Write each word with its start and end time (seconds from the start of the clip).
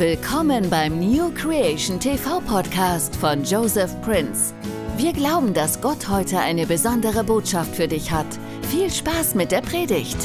Willkommen 0.00 0.70
beim 0.70 0.98
New 0.98 1.30
Creation 1.34 2.00
TV 2.00 2.40
Podcast 2.40 3.14
von 3.16 3.44
Joseph 3.44 3.90
Prince. 4.00 4.54
Wir 4.96 5.12
glauben, 5.12 5.52
dass 5.52 5.78
Gott 5.82 6.08
heute 6.08 6.38
eine 6.38 6.66
besondere 6.66 7.22
Botschaft 7.22 7.76
für 7.76 7.86
dich 7.86 8.10
hat. 8.10 8.24
Viel 8.70 8.90
Spaß 8.90 9.34
mit 9.34 9.52
der 9.52 9.60
Predigt. 9.60 10.16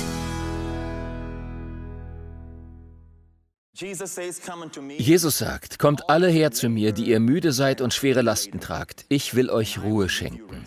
Jesus 3.78 5.38
sagt, 5.38 5.78
kommt 5.78 6.10
alle 6.10 6.30
her 6.30 6.52
zu 6.52 6.70
mir, 6.70 6.94
die 6.94 7.10
ihr 7.10 7.20
müde 7.20 7.52
seid 7.52 7.82
und 7.82 7.94
schwere 7.94 8.22
Lasten 8.22 8.62
tragt. 8.62 9.04
Ich 9.10 9.36
will 9.36 9.50
euch 9.50 9.84
Ruhe 9.84 10.08
schenken. 10.08 10.64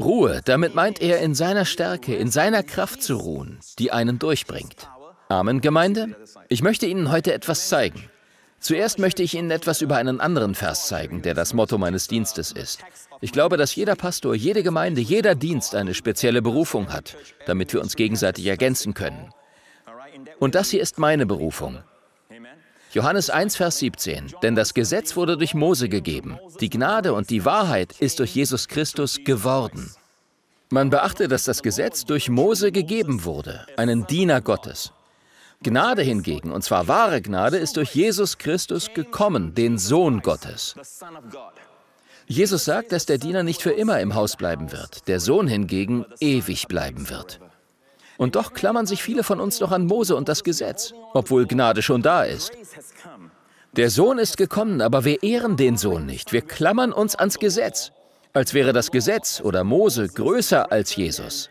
Ruhe, 0.00 0.40
damit 0.44 0.74
meint 0.74 1.00
er 1.00 1.20
in 1.20 1.36
seiner 1.36 1.64
Stärke, 1.64 2.16
in 2.16 2.28
seiner 2.28 2.64
Kraft 2.64 3.04
zu 3.04 3.18
ruhen, 3.18 3.60
die 3.78 3.92
einen 3.92 4.18
durchbringt. 4.18 4.88
Amen, 5.28 5.60
Gemeinde? 5.60 6.16
Ich 6.48 6.60
möchte 6.60 6.86
Ihnen 6.86 7.12
heute 7.12 7.32
etwas 7.32 7.68
zeigen. 7.68 8.10
Zuerst 8.60 8.98
möchte 8.98 9.22
ich 9.22 9.34
Ihnen 9.34 9.50
etwas 9.50 9.80
über 9.80 9.96
einen 9.96 10.20
anderen 10.20 10.54
Vers 10.54 10.88
zeigen, 10.88 11.22
der 11.22 11.34
das 11.34 11.54
Motto 11.54 11.78
meines 11.78 12.08
Dienstes 12.08 12.52
ist. 12.52 12.80
Ich 13.20 13.32
glaube, 13.32 13.56
dass 13.56 13.74
jeder 13.74 13.94
Pastor, 13.94 14.34
jede 14.34 14.62
Gemeinde, 14.62 15.00
jeder 15.00 15.34
Dienst 15.34 15.74
eine 15.74 15.94
spezielle 15.94 16.42
Berufung 16.42 16.92
hat, 16.92 17.16
damit 17.46 17.72
wir 17.72 17.80
uns 17.80 17.96
gegenseitig 17.96 18.46
ergänzen 18.46 18.94
können. 18.94 19.32
Und 20.38 20.54
das 20.54 20.70
hier 20.70 20.80
ist 20.80 20.98
meine 20.98 21.26
Berufung. 21.26 21.78
Johannes 22.92 23.28
1, 23.28 23.56
Vers 23.56 23.78
17. 23.78 24.34
Denn 24.42 24.54
das 24.54 24.72
Gesetz 24.74 25.14
wurde 25.14 25.36
durch 25.36 25.54
Mose 25.54 25.88
gegeben. 25.88 26.38
Die 26.60 26.70
Gnade 26.70 27.12
und 27.12 27.30
die 27.30 27.44
Wahrheit 27.44 27.94
ist 28.00 28.18
durch 28.18 28.34
Jesus 28.34 28.66
Christus 28.66 29.20
geworden. 29.24 29.90
Man 30.70 30.90
beachte, 30.90 31.28
dass 31.28 31.44
das 31.44 31.62
Gesetz 31.62 32.04
durch 32.04 32.28
Mose 32.28 32.72
gegeben 32.72 33.24
wurde, 33.24 33.66
einen 33.76 34.06
Diener 34.06 34.40
Gottes. 34.40 34.92
Gnade 35.62 36.02
hingegen, 36.02 36.52
und 36.52 36.62
zwar 36.62 36.86
wahre 36.86 37.20
Gnade, 37.20 37.56
ist 37.56 37.76
durch 37.76 37.94
Jesus 37.94 38.38
Christus 38.38 38.92
gekommen, 38.94 39.54
den 39.54 39.76
Sohn 39.76 40.20
Gottes. 40.20 40.76
Jesus 42.26 42.64
sagt, 42.64 42.92
dass 42.92 43.06
der 43.06 43.18
Diener 43.18 43.42
nicht 43.42 43.62
für 43.62 43.72
immer 43.72 44.00
im 44.00 44.14
Haus 44.14 44.36
bleiben 44.36 44.70
wird, 44.70 45.08
der 45.08 45.18
Sohn 45.18 45.48
hingegen 45.48 46.04
ewig 46.20 46.68
bleiben 46.68 47.10
wird. 47.10 47.40
Und 48.18 48.36
doch 48.36 48.52
klammern 48.52 48.86
sich 48.86 49.02
viele 49.02 49.24
von 49.24 49.40
uns 49.40 49.60
noch 49.60 49.72
an 49.72 49.86
Mose 49.86 50.14
und 50.14 50.28
das 50.28 50.44
Gesetz, 50.44 50.92
obwohl 51.14 51.46
Gnade 51.46 51.82
schon 51.82 52.02
da 52.02 52.24
ist. 52.24 52.52
Der 53.72 53.90
Sohn 53.90 54.18
ist 54.18 54.36
gekommen, 54.36 54.80
aber 54.80 55.04
wir 55.04 55.22
ehren 55.22 55.56
den 55.56 55.76
Sohn 55.76 56.06
nicht. 56.06 56.32
Wir 56.32 56.42
klammern 56.42 56.92
uns 56.92 57.14
ans 57.14 57.38
Gesetz, 57.38 57.92
als 58.32 58.54
wäre 58.54 58.72
das 58.72 58.90
Gesetz 58.90 59.40
oder 59.40 59.64
Mose 59.64 60.08
größer 60.08 60.70
als 60.70 60.94
Jesus. 60.94 61.48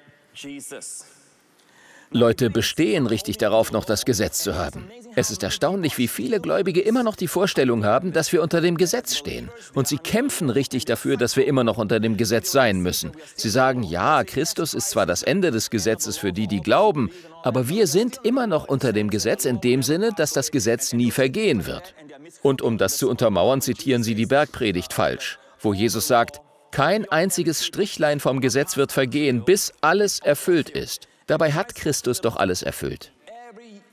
Leute 2.12 2.50
bestehen 2.50 3.06
richtig 3.06 3.38
darauf, 3.38 3.74
noch 3.74 3.84
das 3.84 4.06
Gesetz 4.06 4.40
zu 4.40 4.56
haben. 4.56 4.90
Es 5.16 5.30
ist 5.30 5.44
erstaunlich, 5.44 5.98
wie 5.98 6.08
viele 6.08 6.40
Gläubige 6.40 6.80
immer 6.80 7.04
noch 7.04 7.18
die 7.18 7.28
Vorstellung 7.28 7.84
haben, 7.84 8.14
dass 8.14 8.32
wir 8.32 8.42
unter 8.42 8.62
dem 8.62 8.78
Gesetz 8.78 9.18
stehen. 9.18 9.50
Und 9.74 9.88
sie 9.88 9.98
kämpfen 9.98 10.50
richtig 10.50 10.86
dafür, 10.86 11.18
dass 11.18 11.36
wir 11.36 11.46
immer 11.46 11.66
noch 11.66 11.78
unter 11.78 12.00
dem 12.00 12.16
Gesetz 12.16 12.52
sein 12.52 12.80
müssen. 12.80 13.12
Sie 13.36 13.50
sagen, 13.50 13.84
ja, 13.84 14.24
Christus 14.24 14.74
ist 14.74 14.90
zwar 14.90 15.06
das 15.06 15.22
Ende 15.22 15.52
des 15.52 15.70
Gesetzes 15.70 16.18
für 16.18 16.32
die, 16.32 16.48
die 16.48 16.62
glauben, 16.62 17.10
aber 17.44 17.68
wir 17.68 17.88
sind 17.88 18.20
immer 18.24 18.48
noch 18.48 18.68
unter 18.68 18.94
dem 18.94 19.10
Gesetz 19.10 19.44
in 19.44 19.60
dem 19.60 19.84
Sinne, 19.84 20.12
dass 20.16 20.32
das 20.32 20.52
Gesetz 20.52 20.94
nie 20.94 21.12
vergehen 21.12 21.66
wird. 21.66 21.94
Und 22.42 22.62
um 22.62 22.78
das 22.78 22.98
zu 22.98 23.10
untermauern, 23.10 23.62
zitieren 23.62 24.04
sie 24.04 24.16
die 24.16 24.26
Bergpredigt 24.26 24.94
falsch, 24.94 25.40
wo 25.60 25.74
Jesus 25.74 26.08
sagt, 26.08 26.42
kein 26.72 27.10
einziges 27.10 27.66
Strichlein 27.66 28.20
vom 28.20 28.40
Gesetz 28.40 28.78
wird 28.78 28.92
vergehen, 28.92 29.44
bis 29.44 29.74
alles 29.82 30.20
erfüllt 30.20 30.70
ist. 30.70 31.08
Dabei 31.28 31.52
hat 31.52 31.76
Christus 31.76 32.22
doch 32.22 32.38
alles 32.38 32.64
erfüllt. 32.64 33.12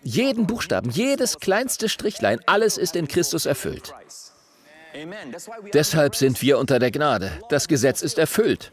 Jeden 0.03 0.47
Buchstaben, 0.47 0.91
jedes 0.91 1.39
kleinste 1.39 1.89
Strichlein, 1.89 2.41
alles 2.47 2.77
ist 2.79 2.95
in 2.95 3.09
Christus 3.09 3.47
erfüllt. 3.47 3.93
Deshalb 5.73 6.15
sind 6.15 6.41
wir 6.43 6.59
unter 6.59 6.79
der 6.79 6.91
Gnade. 6.91 7.33
Das 7.49 7.67
Gesetz 7.67 8.03
ist 8.03 8.19
erfüllt. 8.19 8.71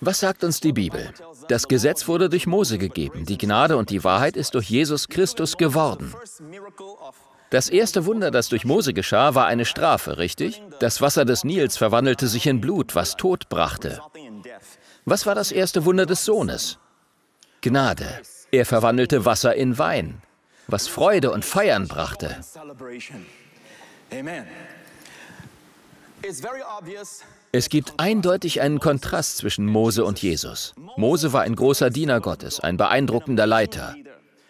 Was 0.00 0.20
sagt 0.20 0.44
uns 0.44 0.60
die 0.60 0.72
Bibel? 0.72 1.12
Das 1.48 1.68
Gesetz 1.68 2.06
wurde 2.06 2.28
durch 2.28 2.46
Mose 2.46 2.78
gegeben. 2.78 3.24
Die 3.24 3.38
Gnade 3.38 3.76
und 3.76 3.90
die 3.90 4.04
Wahrheit 4.04 4.36
ist 4.36 4.54
durch 4.54 4.68
Jesus 4.68 5.08
Christus 5.08 5.56
geworden. 5.56 6.14
Das 7.50 7.68
erste 7.68 8.06
Wunder, 8.06 8.30
das 8.30 8.48
durch 8.48 8.64
Mose 8.64 8.92
geschah, 8.92 9.34
war 9.34 9.46
eine 9.46 9.64
Strafe, 9.64 10.18
richtig? 10.18 10.62
Das 10.80 11.00
Wasser 11.00 11.24
des 11.24 11.44
Nils 11.44 11.76
verwandelte 11.76 12.26
sich 12.26 12.46
in 12.46 12.60
Blut, 12.60 12.94
was 12.94 13.16
Tod 13.16 13.48
brachte. 13.48 14.00
Was 15.08 15.24
war 15.24 15.36
das 15.36 15.52
erste 15.52 15.84
Wunder 15.84 16.04
des 16.04 16.24
Sohnes? 16.24 16.78
Gnade. 17.60 18.08
Er 18.50 18.66
verwandelte 18.66 19.24
Wasser 19.24 19.54
in 19.54 19.78
Wein, 19.78 20.20
was 20.66 20.88
Freude 20.88 21.30
und 21.30 21.44
Feiern 21.44 21.86
brachte. 21.86 22.36
Es 27.52 27.68
gibt 27.68 27.94
eindeutig 27.98 28.60
einen 28.60 28.80
Kontrast 28.80 29.36
zwischen 29.36 29.66
Mose 29.66 30.04
und 30.04 30.20
Jesus. 30.20 30.74
Mose 30.96 31.32
war 31.32 31.42
ein 31.42 31.54
großer 31.54 31.90
Diener 31.90 32.20
Gottes, 32.20 32.58
ein 32.58 32.76
beeindruckender 32.76 33.46
Leiter. 33.46 33.94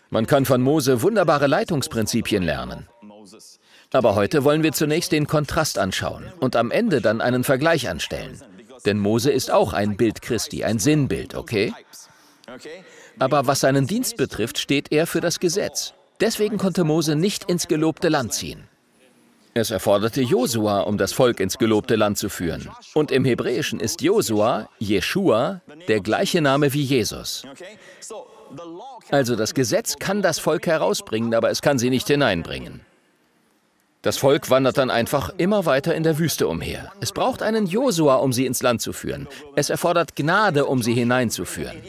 Man 0.09 0.27
kann 0.27 0.47
von 0.47 0.63
Mose 0.63 1.03
wunderbare 1.03 1.49
Leitungsprinzipien 1.49 2.43
lernen. 2.43 2.89
Aber 3.93 4.15
heute 4.15 4.43
wollen 4.43 4.63
wir 4.63 4.73
zunächst 4.73 5.13
den 5.13 5.27
Kontrast 5.27 5.79
anschauen 5.79 6.33
und 6.41 6.57
am 6.57 6.71
Ende 6.71 7.03
dann 7.03 7.21
einen 7.21 7.45
Vergleich 7.45 7.91
anstellen. 7.91 8.41
Denn 8.87 8.99
Mose 8.99 9.31
ist 9.31 9.51
auch 9.51 9.73
ein 9.73 9.97
Bild 9.97 10.23
Christi, 10.23 10.65
ein 10.65 10.79
Sinnbild, 10.79 11.35
okay? 11.35 11.75
Aber 13.19 13.47
was 13.47 13.61
seinen 13.61 13.87
Dienst 13.87 14.17
betrifft, 14.17 14.59
steht 14.59 14.93
er 14.93 15.07
für 15.07 15.21
das 15.21 15.41
Gesetz. 15.41 15.93
Deswegen 16.21 16.57
konnte 16.57 16.85
Mose 16.85 17.17
nicht 17.17 17.45
ins 17.51 17.69
gelobte 17.69 18.09
Land 18.09 18.33
ziehen. 18.33 18.69
Es 19.55 19.71
erforderte 19.71 20.21
Josua, 20.21 20.81
um 20.81 20.99
das 20.99 21.13
Volk 21.13 21.41
ins 21.41 21.59
gelobte 21.59 21.97
Land 21.97 22.19
zu 22.19 22.29
führen. 22.29 22.69
Und 22.95 23.11
im 23.11 23.25
Hebräischen 23.25 23.81
ist 23.81 24.03
Josua, 24.03 24.69
Jeshua, 24.79 25.63
der 25.89 26.01
gleiche 26.01 26.43
Name 26.43 26.73
wie 26.75 26.83
Jesus. 26.83 27.43
Also 29.11 29.35
das 29.35 29.55
Gesetz 29.55 29.97
kann 29.99 30.23
das 30.23 30.39
Volk 30.39 30.67
herausbringen, 30.67 31.35
aber 31.35 31.51
es 31.51 31.63
kann 31.63 31.79
sie 31.79 31.91
nicht 31.91 32.07
hineinbringen. 32.07 32.83
Das 34.07 34.19
Volk 34.19 34.51
wandert 34.51 34.79
dann 34.79 34.89
einfach 34.89 35.31
immer 35.37 35.67
weiter 35.67 35.93
in 35.93 36.05
der 36.05 36.17
Wüste 36.17 36.47
umher. 36.47 36.93
Es 37.01 37.11
braucht 37.11 37.43
einen 37.43 37.67
Josua, 37.67 38.15
um 38.15 38.33
sie 38.33 38.47
ins 38.47 38.63
Land 38.63 38.81
zu 38.81 38.93
führen. 38.93 39.27
Es 39.57 39.69
erfordert 39.69 40.15
Gnade, 40.15 40.67
um 40.67 40.81
sie 40.81 40.95
hineinzuführen. 40.95 41.83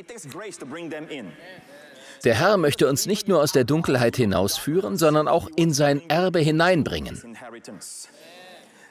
Der 2.23 2.33
Herr 2.33 2.57
möchte 2.57 2.89
uns 2.89 3.05
nicht 3.05 3.27
nur 3.27 3.39
aus 3.39 3.51
der 3.51 3.65
Dunkelheit 3.65 4.15
hinausführen, 4.17 4.97
sondern 4.97 5.27
auch 5.27 5.47
in 5.57 5.71
sein 5.75 6.01
Erbe 6.09 6.39
hineinbringen. 6.39 7.37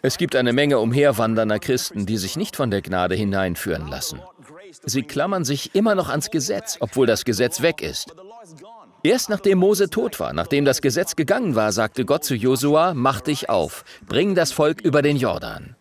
Es 0.02 0.18
gibt 0.18 0.36
eine 0.36 0.52
Menge 0.52 0.78
umherwandernder 0.78 1.58
Christen, 1.58 2.06
die 2.06 2.18
sich 2.18 2.36
nicht 2.36 2.54
von 2.54 2.70
der 2.70 2.80
Gnade 2.80 3.16
hineinführen 3.16 3.88
lassen. 3.88 4.20
Sie 4.84 5.02
klammern 5.02 5.44
sich 5.44 5.74
immer 5.74 5.96
noch 5.96 6.10
ans 6.10 6.30
Gesetz, 6.30 6.76
obwohl 6.78 7.08
das 7.08 7.24
Gesetz 7.24 7.60
weg 7.60 7.82
ist. 7.82 8.14
Erst 9.06 9.28
nachdem 9.28 9.58
Mose 9.58 9.88
tot 9.88 10.18
war, 10.18 10.32
nachdem 10.32 10.64
das 10.64 10.82
Gesetz 10.82 11.14
gegangen 11.14 11.54
war, 11.54 11.70
sagte 11.70 12.04
Gott 12.04 12.24
zu 12.24 12.34
Josua, 12.34 12.92
mach 12.92 13.20
dich 13.20 13.48
auf, 13.48 13.84
bring 14.08 14.34
das 14.34 14.50
Volk 14.50 14.80
über 14.80 15.00
den 15.00 15.16
Jordan. 15.16 15.76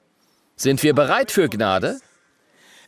Sind 0.55 0.83
wir 0.83 0.93
bereit 0.93 1.31
für 1.31 1.49
Gnade? 1.49 1.97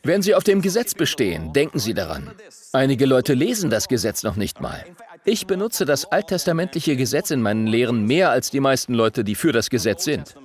Wenn 0.04 0.22
Sie 0.22 0.36
auf 0.36 0.44
dem 0.44 0.62
Gesetz 0.62 0.94
bestehen, 0.94 1.52
denken 1.52 1.80
Sie 1.80 1.92
daran. 1.92 2.30
Einige 2.72 3.04
Leute 3.04 3.34
lesen 3.34 3.68
das 3.68 3.88
Gesetz 3.88 4.22
noch 4.22 4.36
nicht 4.36 4.60
mal. 4.60 4.84
Ich 5.24 5.48
benutze 5.48 5.84
das 5.84 6.04
alttestamentliche 6.04 6.94
Gesetz 6.94 7.32
in 7.32 7.42
meinen 7.42 7.66
Lehren 7.66 8.06
mehr 8.06 8.30
als 8.30 8.52
die 8.52 8.60
meisten 8.60 8.94
Leute, 8.94 9.24
die 9.24 9.34
für 9.34 9.50
das 9.50 9.70
Gesetz 9.70 10.04
sind. 10.04 10.36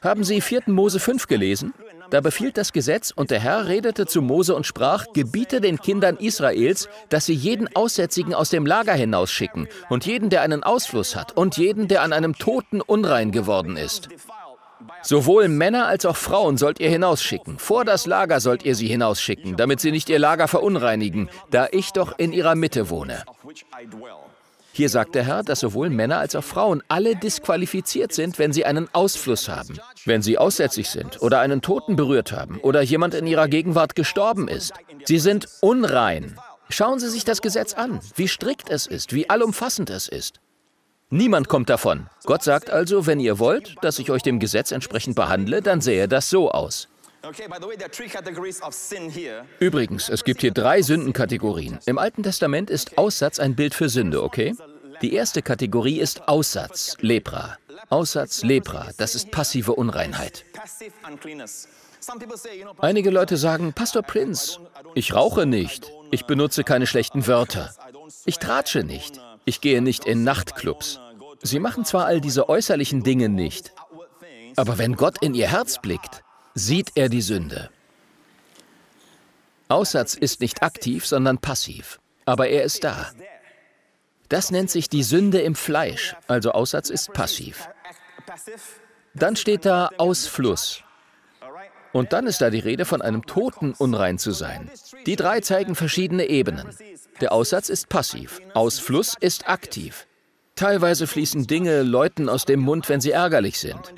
Haben 0.00 0.24
Sie 0.24 0.40
4. 0.40 0.62
Mose 0.68 0.98
5 0.98 1.26
gelesen? 1.26 1.74
Da 2.12 2.20
befiehlt 2.20 2.58
das 2.58 2.74
Gesetz, 2.74 3.10
und 3.10 3.30
der 3.30 3.40
Herr 3.40 3.68
redete 3.68 4.04
zu 4.04 4.20
Mose 4.20 4.54
und 4.54 4.66
sprach, 4.66 5.06
gebiete 5.14 5.62
den 5.62 5.78
Kindern 5.78 6.18
Israels, 6.18 6.90
dass 7.08 7.24
sie 7.24 7.32
jeden 7.32 7.74
Aussätzigen 7.74 8.34
aus 8.34 8.50
dem 8.50 8.66
Lager 8.66 8.92
hinausschicken, 8.92 9.66
und 9.88 10.04
jeden, 10.04 10.28
der 10.28 10.42
einen 10.42 10.62
Ausfluss 10.62 11.16
hat, 11.16 11.34
und 11.34 11.56
jeden, 11.56 11.88
der 11.88 12.02
an 12.02 12.12
einem 12.12 12.36
Toten 12.36 12.82
unrein 12.82 13.32
geworden 13.32 13.78
ist. 13.78 14.10
Sowohl 15.00 15.48
Männer 15.48 15.86
als 15.86 16.04
auch 16.04 16.16
Frauen 16.16 16.58
sollt 16.58 16.80
ihr 16.80 16.90
hinausschicken. 16.90 17.58
Vor 17.58 17.86
das 17.86 18.04
Lager 18.04 18.40
sollt 18.40 18.62
ihr 18.62 18.74
sie 18.74 18.88
hinausschicken, 18.88 19.56
damit 19.56 19.80
sie 19.80 19.90
nicht 19.90 20.10
ihr 20.10 20.18
Lager 20.18 20.48
verunreinigen, 20.48 21.30
da 21.50 21.68
ich 21.72 21.92
doch 21.92 22.18
in 22.18 22.34
ihrer 22.34 22.56
Mitte 22.56 22.90
wohne. 22.90 23.24
Hier 24.74 24.88
sagt 24.88 25.14
der 25.14 25.24
Herr, 25.24 25.42
dass 25.42 25.60
sowohl 25.60 25.90
Männer 25.90 26.18
als 26.18 26.34
auch 26.34 26.44
Frauen 26.44 26.82
alle 26.88 27.14
disqualifiziert 27.14 28.12
sind, 28.12 28.38
wenn 28.38 28.52
sie 28.52 28.64
einen 28.64 28.88
Ausfluss 28.94 29.48
haben, 29.48 29.78
wenn 30.04 30.22
sie 30.22 30.38
aussätzig 30.38 30.88
sind 30.90 31.22
oder 31.22 31.40
einen 31.40 31.62
Toten 31.62 31.96
berührt 31.96 32.32
haben 32.32 32.58
oder 32.60 32.82
jemand 32.82 33.14
in 33.14 33.26
ihrer 33.26 33.48
Gegenwart 33.48 33.94
gestorben 33.94 34.48
ist. 34.48 34.72
Sie 35.04 35.18
sind 35.18 35.48
unrein. 35.60 36.38
Schauen 36.68 36.98
Sie 36.98 37.10
sich 37.10 37.24
das 37.24 37.42
Gesetz 37.42 37.74
an, 37.74 38.00
wie 38.16 38.28
strikt 38.28 38.70
es 38.70 38.86
ist, 38.86 39.12
wie 39.12 39.28
allumfassend 39.28 39.90
es 39.90 40.08
ist. 40.08 40.40
Niemand 41.10 41.48
kommt 41.48 41.68
davon. 41.68 42.08
Gott 42.24 42.42
sagt 42.42 42.70
also, 42.70 43.06
wenn 43.06 43.20
ihr 43.20 43.38
wollt, 43.38 43.74
dass 43.82 43.98
ich 43.98 44.10
euch 44.10 44.22
dem 44.22 44.38
Gesetz 44.38 44.72
entsprechend 44.72 45.14
behandle, 45.14 45.60
dann 45.60 45.82
sähe 45.82 46.08
das 46.08 46.30
so 46.30 46.50
aus. 46.50 46.88
Übrigens, 49.60 50.08
es 50.08 50.24
gibt 50.24 50.40
hier 50.40 50.52
drei 50.52 50.82
Sündenkategorien. 50.82 51.78
Im 51.84 51.98
Alten 51.98 52.22
Testament 52.22 52.70
ist 52.70 52.96
Aussatz 52.96 53.38
ein 53.38 53.54
Bild 53.54 53.74
für 53.74 53.88
Sünde, 53.88 54.22
okay? 54.22 54.54
Die 55.02 55.12
erste 55.12 55.42
Kategorie 55.42 56.00
ist 56.00 56.26
Aussatz, 56.28 56.96
Lepra. 57.00 57.58
Aussatz 57.88 58.42
Lepra, 58.42 58.90
das 58.96 59.14
ist 59.14 59.30
passive 59.30 59.74
Unreinheit. 59.74 60.44
Einige 62.78 63.10
Leute 63.10 63.36
sagen, 63.36 63.72
Pastor 63.72 64.02
Prince, 64.02 64.58
ich 64.94 65.14
rauche 65.14 65.46
nicht, 65.46 65.92
ich 66.10 66.26
benutze 66.26 66.64
keine 66.64 66.86
schlechten 66.86 67.26
Wörter, 67.26 67.74
ich 68.24 68.38
tratsche 68.38 68.82
nicht, 68.82 69.20
ich 69.44 69.60
gehe 69.60 69.82
nicht 69.82 70.04
in 70.04 70.24
Nachtclubs. 70.24 71.00
Sie 71.42 71.58
machen 71.58 71.84
zwar 71.84 72.06
all 72.06 72.20
diese 72.20 72.48
äußerlichen 72.48 73.02
Dinge 73.02 73.28
nicht, 73.28 73.72
aber 74.56 74.78
wenn 74.78 74.96
Gott 74.96 75.18
in 75.22 75.34
ihr 75.34 75.50
Herz 75.50 75.80
blickt, 75.80 76.22
sieht 76.54 76.92
er 76.96 77.08
die 77.08 77.22
Sünde. 77.22 77.70
Aussatz 79.68 80.14
ist 80.14 80.40
nicht 80.40 80.62
aktiv, 80.62 81.06
sondern 81.06 81.38
passiv, 81.38 82.00
aber 82.26 82.48
er 82.48 82.64
ist 82.64 82.84
da. 82.84 83.10
Das 84.28 84.50
nennt 84.50 84.70
sich 84.70 84.88
die 84.88 85.02
Sünde 85.02 85.40
im 85.40 85.54
Fleisch, 85.54 86.16
also 86.26 86.52
Aussatz 86.52 86.90
ist 86.90 87.12
passiv. 87.12 87.68
Dann 89.14 89.36
steht 89.36 89.64
da 89.64 89.90
Ausfluss. 89.98 90.82
Und 91.92 92.12
dann 92.14 92.26
ist 92.26 92.40
da 92.40 92.48
die 92.48 92.58
Rede 92.58 92.84
von 92.84 93.02
einem 93.02 93.26
Toten 93.26 93.74
unrein 93.76 94.18
zu 94.18 94.32
sein. 94.32 94.70
Die 95.06 95.16
drei 95.16 95.40
zeigen 95.40 95.74
verschiedene 95.74 96.26
Ebenen. 96.28 96.68
Der 97.20 97.32
Aussatz 97.32 97.68
ist 97.68 97.88
passiv, 97.88 98.40
Ausfluss 98.54 99.14
ist 99.20 99.48
aktiv. 99.48 100.06
Teilweise 100.54 101.06
fließen 101.06 101.46
Dinge 101.46 101.82
Leuten 101.82 102.28
aus 102.28 102.44
dem 102.44 102.60
Mund, 102.60 102.88
wenn 102.88 103.00
sie 103.00 103.10
ärgerlich 103.10 103.58
sind. 103.58 103.94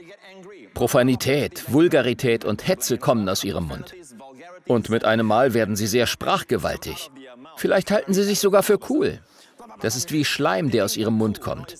Profanität, 0.74 1.72
Vulgarität 1.72 2.44
und 2.44 2.66
Hetze 2.66 2.98
kommen 2.98 3.28
aus 3.28 3.44
ihrem 3.44 3.68
Mund. 3.68 3.94
Und 4.66 4.88
mit 4.88 5.04
einem 5.04 5.26
Mal 5.26 5.54
werden 5.54 5.76
sie 5.76 5.86
sehr 5.86 6.06
sprachgewaltig. 6.06 7.10
Vielleicht 7.56 7.90
halten 7.92 8.12
sie 8.12 8.24
sich 8.24 8.40
sogar 8.40 8.62
für 8.64 8.78
cool. 8.90 9.20
Das 9.80 9.96
ist 9.96 10.10
wie 10.10 10.24
Schleim, 10.24 10.70
der 10.70 10.84
aus 10.84 10.96
ihrem 10.96 11.14
Mund 11.14 11.40
kommt. 11.40 11.76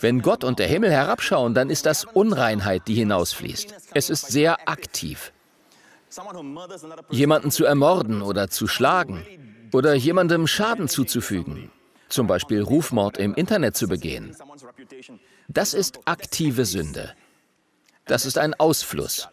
Wenn 0.00 0.22
Gott 0.22 0.44
und 0.44 0.58
der 0.58 0.66
Himmel 0.66 0.90
herabschauen, 0.90 1.54
dann 1.54 1.70
ist 1.70 1.86
das 1.86 2.04
Unreinheit, 2.04 2.88
die 2.88 2.94
hinausfließt. 2.94 3.74
Es 3.94 4.10
ist 4.10 4.28
sehr 4.28 4.68
aktiv. 4.68 5.32
Jemanden 7.10 7.50
zu 7.50 7.64
ermorden 7.64 8.22
oder 8.22 8.48
zu 8.48 8.66
schlagen 8.66 9.24
oder 9.72 9.94
jemandem 9.94 10.46
Schaden 10.46 10.88
zuzufügen, 10.88 11.70
zum 12.08 12.26
Beispiel 12.26 12.62
Rufmord 12.62 13.18
im 13.18 13.34
Internet 13.34 13.76
zu 13.76 13.88
begehen, 13.88 14.36
das 15.48 15.74
ist 15.74 16.00
aktive 16.04 16.64
Sünde. 16.64 17.14
Das 18.06 18.26
ist 18.26 18.38
ein 18.38 18.54
Ausfluss. 18.54 19.28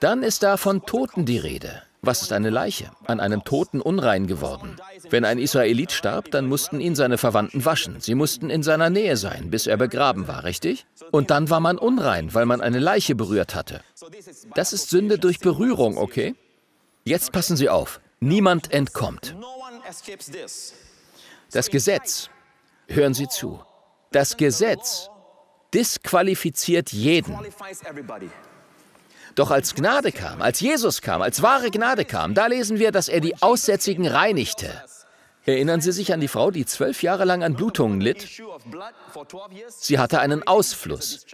Dann 0.00 0.22
ist 0.22 0.42
da 0.42 0.56
von 0.56 0.84
Toten 0.84 1.24
die 1.24 1.38
Rede. 1.38 1.82
Was 2.06 2.22
ist 2.22 2.32
eine 2.32 2.50
Leiche? 2.50 2.90
An 3.06 3.18
einem 3.18 3.44
Toten 3.44 3.80
unrein 3.80 4.26
geworden. 4.26 4.76
Wenn 5.08 5.24
ein 5.24 5.38
Israelit 5.38 5.90
starb, 5.90 6.30
dann 6.30 6.46
mussten 6.46 6.80
ihn 6.80 6.94
seine 6.94 7.16
Verwandten 7.16 7.64
waschen. 7.64 8.00
Sie 8.00 8.14
mussten 8.14 8.50
in 8.50 8.62
seiner 8.62 8.90
Nähe 8.90 9.16
sein, 9.16 9.50
bis 9.50 9.66
er 9.66 9.76
begraben 9.76 10.28
war, 10.28 10.44
richtig? 10.44 10.86
Und 11.12 11.30
dann 11.30 11.48
war 11.48 11.60
man 11.60 11.78
unrein, 11.78 12.34
weil 12.34 12.46
man 12.46 12.60
eine 12.60 12.78
Leiche 12.78 13.14
berührt 13.14 13.54
hatte. 13.54 13.80
Das 14.54 14.72
ist 14.72 14.90
Sünde 14.90 15.18
durch 15.18 15.40
Berührung, 15.40 15.96
okay? 15.96 16.34
Jetzt 17.04 17.32
passen 17.32 17.56
Sie 17.56 17.68
auf. 17.68 18.00
Niemand 18.20 18.72
entkommt. 18.72 19.34
Das 21.52 21.70
Gesetz, 21.70 22.30
hören 22.88 23.14
Sie 23.14 23.28
zu, 23.28 23.60
das 24.12 24.36
Gesetz 24.36 25.08
disqualifiziert 25.72 26.92
jeden. 26.92 27.36
Doch 29.34 29.50
als 29.50 29.74
Gnade 29.74 30.12
kam, 30.12 30.42
als 30.42 30.60
Jesus 30.60 31.02
kam, 31.02 31.20
als 31.22 31.42
wahre 31.42 31.70
Gnade 31.70 32.04
kam, 32.04 32.34
da 32.34 32.46
lesen 32.46 32.78
wir, 32.78 32.92
dass 32.92 33.08
er 33.08 33.20
die 33.20 33.40
Aussätzigen 33.42 34.06
reinigte. 34.06 34.70
Erinnern 35.46 35.80
Sie 35.80 35.92
sich 35.92 36.12
an 36.12 36.20
die 36.20 36.28
Frau, 36.28 36.50
die 36.50 36.64
zwölf 36.64 37.02
Jahre 37.02 37.24
lang 37.24 37.42
an 37.42 37.54
Blutungen 37.54 38.00
litt? 38.00 38.26
Sie 39.68 39.98
hatte 39.98 40.20
einen 40.20 40.46
Ausfluss. 40.46 41.26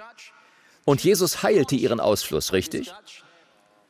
Und 0.84 1.04
Jesus 1.04 1.42
heilte 1.42 1.76
ihren 1.76 2.00
Ausfluss, 2.00 2.52
richtig? 2.52 2.92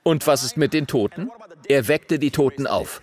Und 0.02 0.26
was 0.26 0.42
ist 0.42 0.56
mit 0.56 0.72
den 0.72 0.86
Toten? 0.86 1.30
Er 1.68 1.88
weckte 1.88 2.18
die 2.18 2.30
Toten 2.30 2.66
auf. 2.66 3.00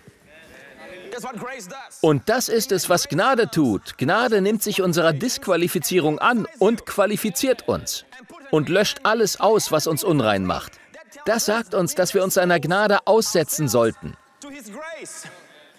Und 2.00 2.28
das 2.28 2.48
ist 2.48 2.70
es, 2.70 2.88
was 2.88 3.08
Gnade 3.08 3.50
tut. 3.50 3.98
Gnade 3.98 4.40
nimmt 4.40 4.62
sich 4.62 4.82
unserer 4.82 5.12
Disqualifizierung 5.12 6.18
an 6.18 6.46
und 6.58 6.86
qualifiziert 6.86 7.66
uns 7.66 8.04
und 8.50 8.68
löscht 8.68 9.00
alles 9.02 9.40
aus, 9.40 9.72
was 9.72 9.86
uns 9.86 10.04
unrein 10.04 10.44
macht. 10.44 10.77
Das 11.24 11.46
sagt 11.46 11.74
uns, 11.74 11.94
dass 11.94 12.14
wir 12.14 12.22
uns 12.22 12.34
seiner 12.34 12.60
Gnade 12.60 13.06
aussetzen 13.06 13.68
sollten. 13.68 14.14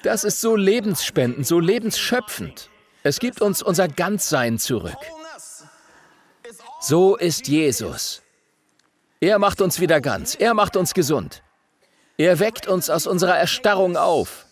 Das 0.03 0.23
ist 0.23 0.39
so 0.41 0.55
lebensspendend, 0.55 1.45
so 1.45 1.59
lebensschöpfend. 1.59 2.69
Es 3.03 3.19
gibt 3.19 3.41
uns 3.41 3.61
unser 3.61 3.87
Ganzsein 3.87 4.59
zurück. 4.59 4.97
So 6.81 7.17
ist 7.17 7.47
Jesus. 7.47 8.21
Er 9.19 9.39
macht 9.39 9.61
uns 9.61 9.79
wieder 9.79 9.99
ganz. 9.99 10.35
Er 10.35 10.53
macht 10.53 10.77
uns 10.77 10.93
gesund. 10.93 11.43
Er 12.17 12.39
weckt 12.39 12.67
uns 12.67 12.89
aus 12.89 13.07
unserer 13.07 13.37
Erstarrung 13.37 13.97
auf. 13.97 14.45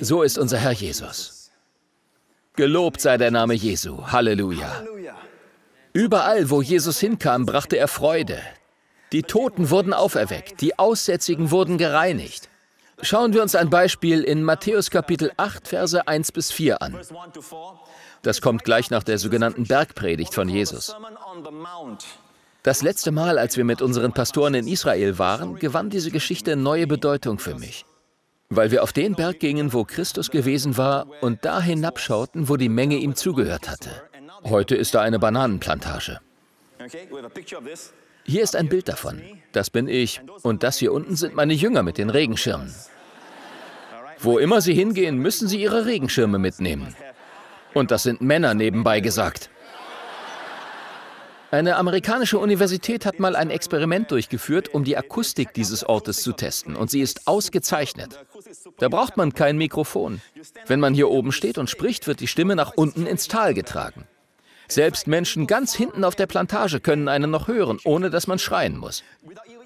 So 0.00 0.22
ist 0.22 0.38
unser 0.38 0.58
Herr 0.58 0.72
Jesus. 0.72 1.50
Gelobt 2.54 3.00
sei 3.00 3.18
der 3.18 3.30
Name 3.30 3.54
Jesu. 3.54 4.06
Halleluja. 4.06 4.84
Überall, 5.92 6.50
wo 6.50 6.62
Jesus 6.62 6.98
hinkam, 7.00 7.46
brachte 7.46 7.76
er 7.76 7.88
Freude. 7.88 8.42
Die 9.12 9.22
Toten 9.22 9.70
wurden 9.70 9.92
auferweckt, 9.92 10.60
die 10.60 10.78
Aussätzigen 10.78 11.50
wurden 11.50 11.78
gereinigt. 11.78 12.48
Schauen 13.02 13.34
wir 13.34 13.42
uns 13.42 13.54
ein 13.54 13.70
Beispiel 13.70 14.22
in 14.22 14.42
Matthäus 14.42 14.90
Kapitel 14.90 15.30
8, 15.36 15.68
Verse 15.68 16.08
1 16.08 16.32
bis 16.32 16.50
4 16.50 16.82
an. 16.82 16.98
Das 18.22 18.40
kommt 18.40 18.64
gleich 18.64 18.90
nach 18.90 19.02
der 19.02 19.18
sogenannten 19.18 19.64
Bergpredigt 19.64 20.34
von 20.34 20.48
Jesus. 20.48 20.96
Das 22.62 22.82
letzte 22.82 23.12
Mal, 23.12 23.38
als 23.38 23.56
wir 23.56 23.64
mit 23.64 23.82
unseren 23.82 24.12
Pastoren 24.12 24.54
in 24.54 24.66
Israel 24.66 25.18
waren, 25.18 25.56
gewann 25.56 25.90
diese 25.90 26.10
Geschichte 26.10 26.56
neue 26.56 26.86
Bedeutung 26.86 27.38
für 27.38 27.54
mich 27.54 27.84
weil 28.48 28.70
wir 28.70 28.82
auf 28.82 28.92
den 28.92 29.14
Berg 29.14 29.40
gingen, 29.40 29.72
wo 29.72 29.84
Christus 29.84 30.30
gewesen 30.30 30.76
war 30.76 31.06
und 31.20 31.44
da 31.44 31.60
hinabschauten, 31.60 32.48
wo 32.48 32.56
die 32.56 32.68
Menge 32.68 32.96
ihm 32.96 33.14
zugehört 33.14 33.68
hatte. 33.68 33.90
Heute 34.44 34.76
ist 34.76 34.94
da 34.94 35.00
eine 35.00 35.18
Bananenplantage. 35.18 36.20
Hier 38.26 38.42
ist 38.42 38.56
ein 38.56 38.68
Bild 38.68 38.88
davon. 38.88 39.22
Das 39.52 39.70
bin 39.70 39.86
ich. 39.86 40.20
Und 40.42 40.62
das 40.62 40.78
hier 40.78 40.92
unten 40.92 41.14
sind 41.16 41.34
meine 41.34 41.54
Jünger 41.54 41.82
mit 41.82 41.96
den 41.96 42.10
Regenschirmen. 42.10 42.74
Wo 44.18 44.38
immer 44.38 44.60
sie 44.60 44.74
hingehen, 44.74 45.18
müssen 45.18 45.46
sie 45.46 45.60
ihre 45.60 45.86
Regenschirme 45.86 46.38
mitnehmen. 46.38 46.94
Und 47.72 47.90
das 47.90 48.02
sind 48.02 48.20
Männer 48.20 48.54
nebenbei 48.54 49.00
gesagt. 49.00 49.50
Eine 51.52 51.76
amerikanische 51.76 52.38
Universität 52.38 53.06
hat 53.06 53.20
mal 53.20 53.36
ein 53.36 53.50
Experiment 53.50 54.10
durchgeführt, 54.10 54.74
um 54.74 54.82
die 54.82 54.96
Akustik 54.96 55.54
dieses 55.54 55.84
Ortes 55.84 56.22
zu 56.22 56.32
testen. 56.32 56.74
Und 56.74 56.90
sie 56.90 57.00
ist 57.00 57.28
ausgezeichnet. 57.28 58.18
Da 58.78 58.88
braucht 58.88 59.16
man 59.16 59.32
kein 59.32 59.56
Mikrofon. 59.56 60.20
Wenn 60.66 60.80
man 60.80 60.94
hier 60.94 61.08
oben 61.08 61.30
steht 61.30 61.58
und 61.58 61.70
spricht, 61.70 62.08
wird 62.08 62.18
die 62.18 62.26
Stimme 62.26 62.56
nach 62.56 62.72
unten 62.74 63.06
ins 63.06 63.28
Tal 63.28 63.54
getragen. 63.54 64.04
Selbst 64.68 65.06
Menschen 65.06 65.46
ganz 65.46 65.74
hinten 65.74 66.04
auf 66.04 66.14
der 66.14 66.26
Plantage 66.26 66.80
können 66.80 67.08
einen 67.08 67.30
noch 67.30 67.48
hören, 67.48 67.78
ohne 67.84 68.10
dass 68.10 68.26
man 68.26 68.38
schreien 68.38 68.76
muss. 68.76 69.02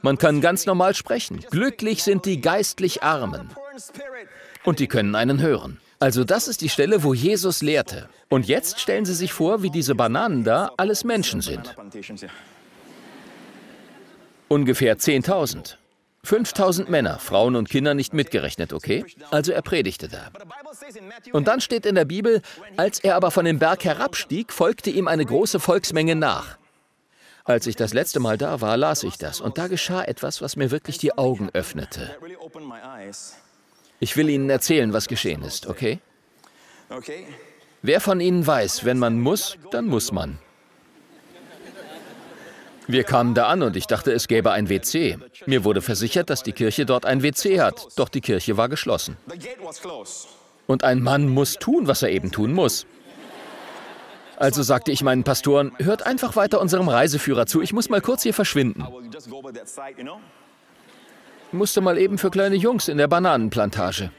Man 0.02 0.19
kann 0.19 0.40
ganz 0.40 0.66
normal 0.66 0.95
sprechen. 0.95 1.45
Glücklich 1.50 2.02
sind 2.02 2.25
die 2.26 2.40
geistlich 2.40 3.02
Armen. 3.02 3.50
Und 4.64 4.78
die 4.78 4.88
können 4.88 5.14
einen 5.14 5.40
hören. 5.40 5.80
Also 5.99 6.25
das 6.25 6.49
ist 6.49 6.62
die 6.62 6.71
Stelle, 6.71 7.02
wo 7.02 7.12
Jesus 7.12 7.61
lehrte. 7.61 8.09
Und 8.30 8.47
jetzt 8.47 8.80
stellen 8.80 9.04
Sie 9.04 9.14
sich 9.14 9.33
vor, 9.33 9.62
wie 9.62 9.71
diese 9.71 9.95
Bananen 9.95 10.45
da 10.45 10.73
alles 10.76 11.04
Menschen 11.04 11.42
sind. 11.42 11.76
Ungefähr 14.49 14.99
10.000. 14.99 15.76
5000 16.22 16.90
Männer, 16.90 17.18
Frauen 17.18 17.56
und 17.56 17.70
Kinder 17.70 17.94
nicht 17.94 18.12
mitgerechnet, 18.12 18.72
okay? 18.72 19.04
Also 19.30 19.52
er 19.52 19.62
predigte 19.62 20.08
da. 20.08 20.28
Und 21.32 21.48
dann 21.48 21.60
steht 21.60 21.86
in 21.86 21.94
der 21.94 22.04
Bibel, 22.04 22.42
als 22.76 23.00
er 23.00 23.16
aber 23.16 23.30
von 23.30 23.46
dem 23.46 23.58
Berg 23.58 23.84
herabstieg, 23.84 24.52
folgte 24.52 24.90
ihm 24.90 25.08
eine 25.08 25.24
große 25.24 25.60
Volksmenge 25.60 26.14
nach. 26.14 26.58
Als 27.44 27.66
ich 27.66 27.74
das 27.74 27.94
letzte 27.94 28.20
Mal 28.20 28.36
da 28.36 28.60
war, 28.60 28.76
las 28.76 29.02
ich 29.02 29.16
das 29.16 29.40
und 29.40 29.56
da 29.56 29.66
geschah 29.66 30.02
etwas, 30.04 30.42
was 30.42 30.56
mir 30.56 30.70
wirklich 30.70 30.98
die 30.98 31.16
Augen 31.16 31.48
öffnete. 31.52 32.16
Ich 33.98 34.16
will 34.16 34.28
Ihnen 34.28 34.50
erzählen, 34.50 34.92
was 34.92 35.08
geschehen 35.08 35.42
ist, 35.42 35.66
okay? 35.66 36.00
Wer 37.82 38.00
von 38.00 38.20
Ihnen 38.20 38.46
weiß, 38.46 38.84
wenn 38.84 38.98
man 38.98 39.18
muss, 39.18 39.56
dann 39.70 39.86
muss 39.86 40.12
man. 40.12 40.38
Wir 42.90 43.04
kamen 43.04 43.35
da 43.35 43.47
an 43.47 43.62
und 43.62 43.76
ich 43.76 43.87
dachte, 43.87 44.12
es 44.12 44.28
gäbe 44.28 44.52
ein 44.52 44.68
WC. 44.68 45.18
Mir 45.47 45.64
wurde 45.64 45.80
versichert, 45.80 46.30
dass 46.30 46.42
die 46.42 46.52
Kirche 46.52 46.87
dort 46.87 47.06
ein 47.06 47.23
WC 47.23 47.61
hat, 47.61 47.88
doch 47.97 48.09
die 48.09 48.20
Kirche 48.20 48.56
war 48.56 48.68
geschlossen. 48.68 49.16
Und 50.66 50.85
ein 50.85 51.02
Mann 51.02 51.28
muss 51.28 51.54
tun, 51.54 51.87
was 51.87 52.02
er 52.02 52.11
eben 52.11 52.30
tun 52.30 52.52
muss. 52.52 52.87
Also 54.37 54.62
sagte 54.62 54.90
ich 54.90 55.02
meinen 55.02 55.25
Pastoren, 55.25 55.73
hört 55.78 56.06
einfach 56.06 56.35
weiter 56.37 56.61
unserem 56.61 56.88
Reiseführer 56.88 57.47
zu, 57.47 57.61
ich 57.61 57.73
muss 57.73 57.90
mal 57.90 58.00
kurz 58.00 58.23
hier 58.23 58.35
verschwinden 58.35 58.85
musste 61.52 61.80
mal 61.80 61.99
eben 61.99 62.18
für 62.18 62.30
kleine 62.30 62.56
Jungs 62.56 62.88
in 62.88 62.99
der 62.99 63.09
Bananenplantage. 63.09 64.11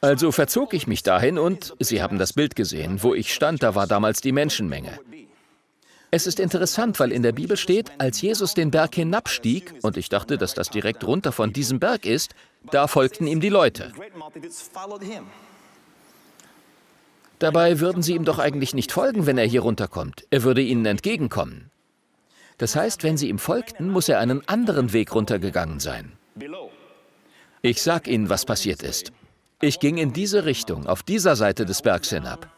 Also 0.00 0.30
verzog 0.30 0.74
ich 0.74 0.86
mich 0.86 1.02
dahin 1.02 1.38
und 1.38 1.74
Sie 1.80 2.02
haben 2.02 2.18
das 2.18 2.32
Bild 2.32 2.54
gesehen, 2.54 3.02
wo 3.02 3.14
ich 3.14 3.32
stand, 3.32 3.62
da 3.62 3.74
war 3.74 3.86
damals 3.86 4.20
die 4.20 4.32
Menschenmenge. 4.32 4.98
Es 6.10 6.26
ist 6.26 6.38
interessant, 6.38 7.00
weil 7.00 7.12
in 7.12 7.22
der 7.22 7.32
Bibel 7.32 7.56
steht, 7.56 7.90
als 7.98 8.20
Jesus 8.22 8.54
den 8.54 8.70
Berg 8.70 8.94
hinabstieg, 8.94 9.74
und 9.82 9.96
ich 9.96 10.08
dachte, 10.08 10.38
dass 10.38 10.54
das 10.54 10.70
direkt 10.70 11.04
runter 11.04 11.32
von 11.32 11.52
diesem 11.52 11.80
Berg 11.80 12.06
ist, 12.06 12.34
da 12.70 12.86
folgten 12.86 13.26
ihm 13.26 13.40
die 13.40 13.48
Leute. 13.48 13.92
Dabei 17.38 17.80
würden 17.80 18.02
sie 18.02 18.14
ihm 18.14 18.24
doch 18.24 18.38
eigentlich 18.38 18.72
nicht 18.72 18.92
folgen, 18.92 19.26
wenn 19.26 19.36
er 19.36 19.46
hier 19.46 19.60
runterkommt. 19.60 20.26
Er 20.30 20.42
würde 20.42 20.62
ihnen 20.62 20.86
entgegenkommen. 20.86 21.70
Das 22.58 22.76
heißt, 22.76 23.02
wenn 23.02 23.18
sie 23.18 23.28
ihm 23.28 23.38
folgten, 23.38 23.90
muss 23.90 24.08
er 24.08 24.18
einen 24.20 24.46
anderen 24.48 24.92
Weg 24.92 25.14
runtergegangen 25.14 25.80
sein. 25.80 26.12
Ich 27.60 27.82
sag 27.82 28.08
Ihnen, 28.08 28.30
was 28.30 28.46
passiert 28.46 28.82
ist. 28.82 29.12
Ich 29.60 29.80
ging 29.80 29.98
in 29.98 30.12
diese 30.12 30.44
Richtung, 30.44 30.86
auf 30.86 31.02
dieser 31.02 31.36
Seite 31.36 31.66
des 31.66 31.82
Bergs 31.82 32.10
hinab. 32.10 32.55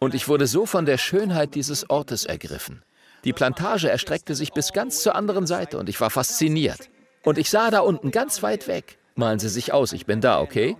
Und 0.00 0.14
ich 0.14 0.28
wurde 0.28 0.46
so 0.46 0.64
von 0.64 0.86
der 0.86 0.98
Schönheit 0.98 1.54
dieses 1.54 1.88
Ortes 1.90 2.24
ergriffen. 2.24 2.82
Die 3.24 3.34
Plantage 3.34 3.90
erstreckte 3.90 4.34
sich 4.34 4.52
bis 4.52 4.72
ganz 4.72 5.02
zur 5.02 5.14
anderen 5.14 5.46
Seite 5.46 5.78
und 5.78 5.90
ich 5.90 6.00
war 6.00 6.08
fasziniert. 6.08 6.88
Und 7.22 7.36
ich 7.36 7.50
sah 7.50 7.70
da 7.70 7.80
unten 7.80 8.10
ganz 8.10 8.42
weit 8.42 8.66
weg. 8.66 8.98
Malen 9.14 9.38
Sie 9.38 9.50
sich 9.50 9.74
aus, 9.74 9.92
ich 9.92 10.06
bin 10.06 10.22
da, 10.22 10.40
okay? 10.40 10.78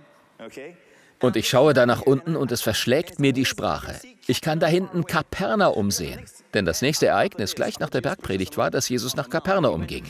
Und 1.19 1.35
ich 1.35 1.47
schaue 1.47 1.75
da 1.75 1.85
nach 1.85 2.01
unten 2.01 2.35
und 2.35 2.51
es 2.51 2.63
verschlägt 2.63 3.19
mir 3.19 3.31
die 3.31 3.45
Sprache. 3.45 4.01
Ich 4.25 4.41
kann 4.41 4.59
da 4.59 4.65
hinten 4.65 5.05
Kapernaum 5.05 5.91
sehen. 5.91 6.25
Denn 6.55 6.65
das 6.65 6.81
nächste 6.81 7.05
Ereignis 7.05 7.53
gleich 7.53 7.77
nach 7.77 7.91
der 7.91 8.01
Bergpredigt 8.01 8.57
war, 8.57 8.71
dass 8.71 8.89
Jesus 8.89 9.15
nach 9.15 9.29
Kapernaum 9.29 9.85
ging. 9.85 10.05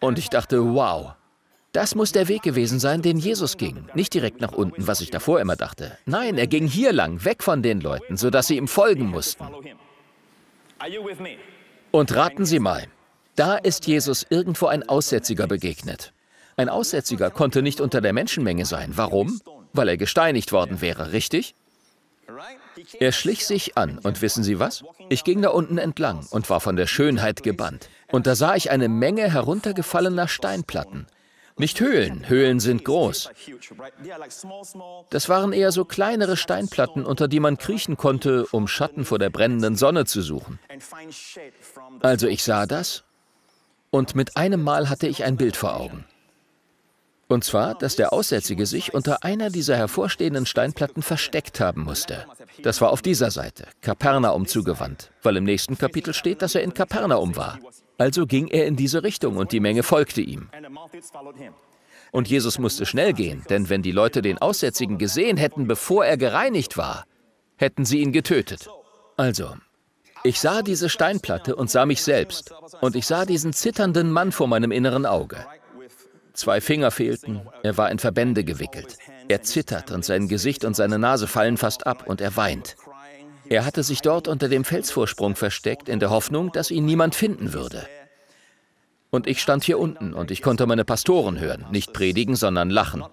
Und 0.00 0.18
ich 0.18 0.30
dachte, 0.30 0.74
wow, 0.74 1.12
das 1.72 1.94
muss 1.94 2.12
der 2.12 2.28
Weg 2.28 2.42
gewesen 2.42 2.80
sein, 2.80 3.02
den 3.02 3.18
Jesus 3.18 3.56
ging. 3.56 3.88
Nicht 3.94 4.14
direkt 4.14 4.40
nach 4.40 4.52
unten, 4.52 4.86
was 4.86 5.00
ich 5.00 5.10
davor 5.10 5.40
immer 5.40 5.56
dachte. 5.56 5.98
Nein, 6.06 6.38
er 6.38 6.46
ging 6.46 6.66
hier 6.66 6.92
lang, 6.92 7.24
weg 7.24 7.42
von 7.42 7.62
den 7.62 7.80
Leuten, 7.80 8.16
sodass 8.16 8.46
sie 8.46 8.56
ihm 8.56 8.68
folgen 8.68 9.06
mussten. 9.06 9.44
Und 11.90 12.14
raten 12.14 12.44
Sie 12.44 12.58
mal, 12.58 12.84
da 13.36 13.56
ist 13.56 13.86
Jesus 13.86 14.26
irgendwo 14.30 14.66
ein 14.66 14.88
Aussätziger 14.88 15.46
begegnet. 15.46 16.12
Ein 16.56 16.68
Aussätziger 16.68 17.30
konnte 17.30 17.62
nicht 17.62 17.80
unter 17.80 18.00
der 18.00 18.12
Menschenmenge 18.12 18.64
sein. 18.64 18.92
Warum? 18.96 19.40
Weil 19.72 19.88
er 19.88 19.96
gesteinigt 19.96 20.52
worden 20.52 20.80
wäre, 20.80 21.12
richtig? 21.12 21.54
Er 22.98 23.12
schlich 23.12 23.46
sich 23.46 23.76
an 23.76 23.98
und 23.98 24.22
wissen 24.22 24.42
Sie 24.42 24.58
was? 24.58 24.84
Ich 25.08 25.24
ging 25.24 25.42
da 25.42 25.50
unten 25.50 25.78
entlang 25.78 26.26
und 26.30 26.48
war 26.50 26.60
von 26.60 26.76
der 26.76 26.86
Schönheit 26.86 27.42
gebannt. 27.42 27.88
Und 28.10 28.26
da 28.26 28.34
sah 28.34 28.54
ich 28.54 28.70
eine 28.70 28.88
Menge 28.88 29.30
heruntergefallener 29.30 30.28
Steinplatten. 30.28 31.06
Nicht 31.58 31.80
Höhlen, 31.80 32.28
Höhlen 32.28 32.60
sind 32.60 32.84
groß. 32.84 33.30
Das 35.10 35.28
waren 35.28 35.52
eher 35.52 35.72
so 35.72 35.84
kleinere 35.84 36.36
Steinplatten, 36.36 37.04
unter 37.04 37.26
die 37.28 37.40
man 37.40 37.58
kriechen 37.58 37.96
konnte, 37.96 38.46
um 38.52 38.68
Schatten 38.68 39.04
vor 39.04 39.18
der 39.18 39.30
brennenden 39.30 39.76
Sonne 39.76 40.04
zu 40.04 40.22
suchen. 40.22 40.58
Also 42.00 42.28
ich 42.28 42.44
sah 42.44 42.66
das 42.66 43.04
und 43.90 44.14
mit 44.14 44.36
einem 44.36 44.62
Mal 44.62 44.88
hatte 44.88 45.08
ich 45.08 45.24
ein 45.24 45.36
Bild 45.36 45.56
vor 45.56 45.78
Augen. 45.78 46.04
Und 47.28 47.44
zwar, 47.44 47.74
dass 47.74 47.94
der 47.96 48.12
Aussätzige 48.12 48.64
sich 48.64 48.94
unter 48.94 49.22
einer 49.22 49.50
dieser 49.50 49.76
hervorstehenden 49.76 50.46
Steinplatten 50.46 51.02
versteckt 51.02 51.60
haben 51.60 51.82
musste. 51.84 52.24
Das 52.62 52.80
war 52.80 52.90
auf 52.90 53.02
dieser 53.02 53.30
Seite, 53.30 53.66
Kapernaum 53.82 54.46
zugewandt, 54.46 55.10
weil 55.22 55.36
im 55.36 55.44
nächsten 55.44 55.76
Kapitel 55.76 56.14
steht, 56.14 56.40
dass 56.40 56.54
er 56.54 56.62
in 56.62 56.72
Kapernaum 56.72 57.36
war. 57.36 57.58
Also 57.98 58.26
ging 58.26 58.48
er 58.48 58.66
in 58.66 58.76
diese 58.76 59.02
Richtung 59.02 59.36
und 59.36 59.52
die 59.52 59.60
Menge 59.60 59.82
folgte 59.82 60.20
ihm. 60.20 60.48
Und 62.10 62.28
Jesus 62.28 62.58
musste 62.58 62.86
schnell 62.86 63.12
gehen, 63.12 63.44
denn 63.50 63.68
wenn 63.68 63.82
die 63.82 63.92
Leute 63.92 64.22
den 64.22 64.38
Aussätzigen 64.38 64.96
gesehen 64.98 65.36
hätten, 65.36 65.66
bevor 65.66 66.06
er 66.06 66.16
gereinigt 66.16 66.78
war, 66.78 67.04
hätten 67.56 67.84
sie 67.84 68.00
ihn 68.00 68.12
getötet. 68.12 68.68
Also, 69.16 69.56
ich 70.24 70.40
sah 70.40 70.62
diese 70.62 70.88
Steinplatte 70.88 71.54
und 71.54 71.70
sah 71.70 71.86
mich 71.86 72.02
selbst. 72.02 72.52
Und 72.80 72.96
ich 72.96 73.06
sah 73.06 73.24
diesen 73.24 73.52
zitternden 73.52 74.10
Mann 74.10 74.32
vor 74.32 74.46
meinem 74.46 74.72
inneren 74.72 75.06
Auge. 75.06 75.44
Zwei 76.32 76.60
Finger 76.60 76.92
fehlten, 76.92 77.42
er 77.64 77.76
war 77.76 77.90
in 77.90 77.98
Verbände 77.98 78.44
gewickelt. 78.44 78.96
Er 79.28 79.42
zittert 79.42 79.90
und 79.90 80.04
sein 80.04 80.28
Gesicht 80.28 80.64
und 80.64 80.76
seine 80.76 80.98
Nase 80.98 81.26
fallen 81.26 81.56
fast 81.56 81.86
ab 81.86 82.04
und 82.06 82.20
er 82.20 82.36
weint. 82.36 82.76
Er 83.50 83.64
hatte 83.64 83.82
sich 83.82 84.02
dort 84.02 84.28
unter 84.28 84.48
dem 84.48 84.64
Felsvorsprung 84.64 85.34
versteckt, 85.36 85.88
in 85.88 86.00
der 86.00 86.10
Hoffnung, 86.10 86.52
dass 86.52 86.70
ihn 86.70 86.84
niemand 86.84 87.14
finden 87.14 87.52
würde. 87.52 87.86
Und 89.10 89.26
ich 89.26 89.40
stand 89.40 89.64
hier 89.64 89.78
unten 89.78 90.12
und 90.12 90.30
ich 90.30 90.42
konnte 90.42 90.66
meine 90.66 90.84
Pastoren 90.84 91.40
hören, 91.40 91.64
nicht 91.70 91.94
predigen, 91.94 92.36
sondern 92.36 92.68
lachen. 92.68 93.04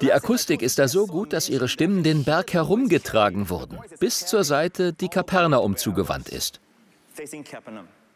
Die 0.00 0.12
Akustik 0.12 0.60
ist 0.60 0.78
da 0.78 0.88
so 0.88 1.06
gut, 1.06 1.32
dass 1.32 1.48
ihre 1.48 1.68
Stimmen 1.68 2.02
den 2.02 2.24
Berg 2.24 2.52
herumgetragen 2.52 3.48
wurden, 3.48 3.78
bis 4.00 4.26
zur 4.26 4.44
Seite, 4.44 4.92
die 4.92 5.08
Kapernaum 5.08 5.76
zugewandt 5.76 6.28
ist. 6.28 6.60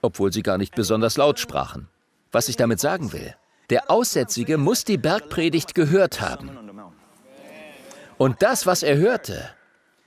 Obwohl 0.03 0.33
sie 0.33 0.43
gar 0.43 0.59
nicht 0.59 0.75
besonders 0.75 1.17
laut 1.17 1.39
sprachen. 1.39 1.89
Was 2.33 2.49
ich 2.49 2.57
damit 2.57 2.81
sagen 2.81 3.13
will, 3.13 3.35
der 3.71 3.91
Aussätzige 3.91 4.59
muss 4.59 4.85
die 4.85 4.99
Bergpredigt 4.99 5.75
gehört 5.75 6.21
haben. 6.21 6.70
Und 8.21 8.43
das, 8.43 8.67
was 8.67 8.83
er 8.83 8.99
hörte, 8.99 9.49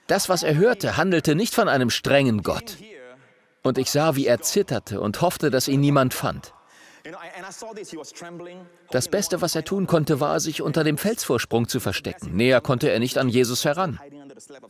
das, 0.05 0.29
was 0.29 0.43
er 0.43 0.53
hörte, 0.55 0.97
handelte 0.97 1.33
nicht 1.33 1.55
von 1.55 1.67
einem 1.67 1.89
strengen 1.89 2.43
Gott. 2.43 2.77
Und 3.63 3.79
ich 3.79 3.89
sah, 3.89 4.15
wie 4.15 4.27
er 4.27 4.39
zitterte 4.39 5.01
und 5.01 5.21
hoffte, 5.21 5.49
dass 5.49 5.67
ihn 5.67 5.79
niemand 5.79 6.13
fand. 6.13 6.53
Das 8.91 9.07
Beste, 9.07 9.41
was 9.41 9.55
er 9.55 9.65
tun 9.65 9.87
konnte, 9.87 10.19
war, 10.19 10.39
sich 10.39 10.61
unter 10.61 10.83
dem 10.83 10.99
Felsvorsprung 10.99 11.67
zu 11.67 11.79
verstecken. 11.79 12.35
Näher 12.35 12.61
konnte 12.61 12.91
er 12.91 12.99
nicht 12.99 13.17
an 13.17 13.29
Jesus 13.29 13.65
heran. 13.65 13.99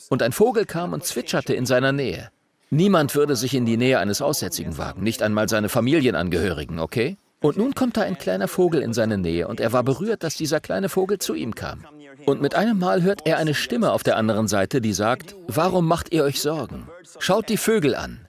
Und 0.07 0.23
ein 0.23 0.31
Vogel 0.31 0.65
kam 0.65 0.93
und 0.93 1.03
zwitscherte 1.03 1.53
in 1.53 1.65
seiner 1.65 1.91
Nähe. 1.91 2.31
Niemand 2.69 3.13
würde 3.13 3.35
sich 3.35 3.55
in 3.55 3.65
die 3.65 3.75
Nähe 3.75 3.99
eines 3.99 4.21
Aussätzigen 4.21 4.77
wagen, 4.77 5.03
nicht 5.03 5.21
einmal 5.21 5.49
seine 5.49 5.67
Familienangehörigen, 5.67 6.79
okay? 6.79 7.17
Und 7.41 7.57
nun 7.57 7.75
kommt 7.75 7.97
da 7.97 8.03
ein 8.03 8.17
kleiner 8.17 8.47
Vogel 8.47 8.81
in 8.81 8.93
seine 8.93 9.17
Nähe 9.17 9.49
und 9.49 9.59
er 9.59 9.73
war 9.73 9.83
berührt, 9.83 10.23
dass 10.23 10.35
dieser 10.35 10.61
kleine 10.61 10.87
Vogel 10.87 11.19
zu 11.19 11.33
ihm 11.33 11.53
kam. 11.55 11.85
Und 12.25 12.41
mit 12.41 12.55
einem 12.55 12.79
Mal 12.79 13.01
hört 13.03 13.25
er 13.25 13.37
eine 13.37 13.53
Stimme 13.53 13.91
auf 13.91 14.03
der 14.03 14.17
anderen 14.17 14.47
Seite, 14.47 14.81
die 14.81 14.93
sagt, 14.93 15.35
warum 15.47 15.87
macht 15.87 16.13
ihr 16.13 16.23
euch 16.23 16.41
Sorgen? 16.41 16.87
Schaut 17.19 17.49
die 17.49 17.57
Vögel 17.57 17.95
an. 17.95 18.27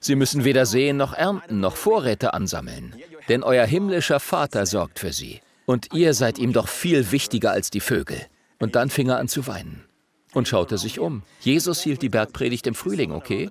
Sie 0.00 0.14
müssen 0.14 0.44
weder 0.44 0.66
sehen 0.66 0.96
noch 0.96 1.12
ernten 1.12 1.60
noch 1.60 1.76
Vorräte 1.76 2.32
ansammeln, 2.32 2.94
denn 3.28 3.42
euer 3.42 3.66
himmlischer 3.66 4.18
Vater 4.18 4.66
sorgt 4.66 4.98
für 4.98 5.12
sie. 5.12 5.40
Und 5.66 5.92
ihr 5.92 6.14
seid 6.14 6.38
ihm 6.38 6.52
doch 6.52 6.68
viel 6.68 7.12
wichtiger 7.12 7.52
als 7.52 7.70
die 7.70 7.80
Vögel. 7.80 8.18
Und 8.58 8.74
dann 8.74 8.90
fing 8.90 9.08
er 9.08 9.18
an 9.18 9.28
zu 9.28 9.46
weinen 9.46 9.84
und 10.32 10.48
schaute 10.48 10.78
sich 10.78 10.98
um. 10.98 11.22
Jesus 11.40 11.82
hielt 11.82 12.02
die 12.02 12.08
Bergpredigt 12.08 12.66
im 12.66 12.74
Frühling, 12.74 13.12
okay? 13.12 13.50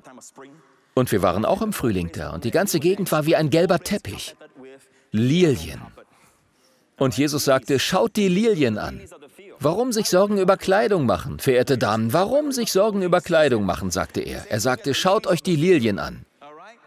Und 0.93 1.12
wir 1.12 1.21
waren 1.21 1.45
auch 1.45 1.62
im 1.62 1.74
Frühling 1.74 2.12
da 2.13 2.31
und 2.31 2.43
die 2.43 2.51
ganze 2.51 2.79
Gegend 2.79 3.12
war 3.12 3.25
wie 3.25 3.36
ein 3.36 3.50
gelber 3.50 3.79
Teppich. 3.79 4.36
Lilien. 5.12 5.81
Und 6.98 7.17
Jesus 7.17 7.45
sagte, 7.45 7.79
schaut 7.79 8.15
die 8.15 8.27
Lilien 8.27 8.77
an. 8.77 9.01
Warum 9.62 9.92
sich 9.92 10.10
Sorgen 10.10 10.38
über 10.38 10.56
Kleidung 10.56 11.06
machen, 11.06 11.39
verehrte 11.39 11.78
Damen? 11.78 12.13
Warum 12.13 12.54
sich 12.54 12.72
Sorgen 12.72 13.01
über 13.01 13.20
Kleidung 13.20 13.66
machen, 13.66 13.92
sagte 13.92 14.22
er. 14.22 14.50
Er 14.50 14.62
sagte, 14.62 14.94
schaut 14.94 15.28
euch 15.28 15.44
die 15.44 15.58
Lilien 15.58 16.00
an. 16.00 16.25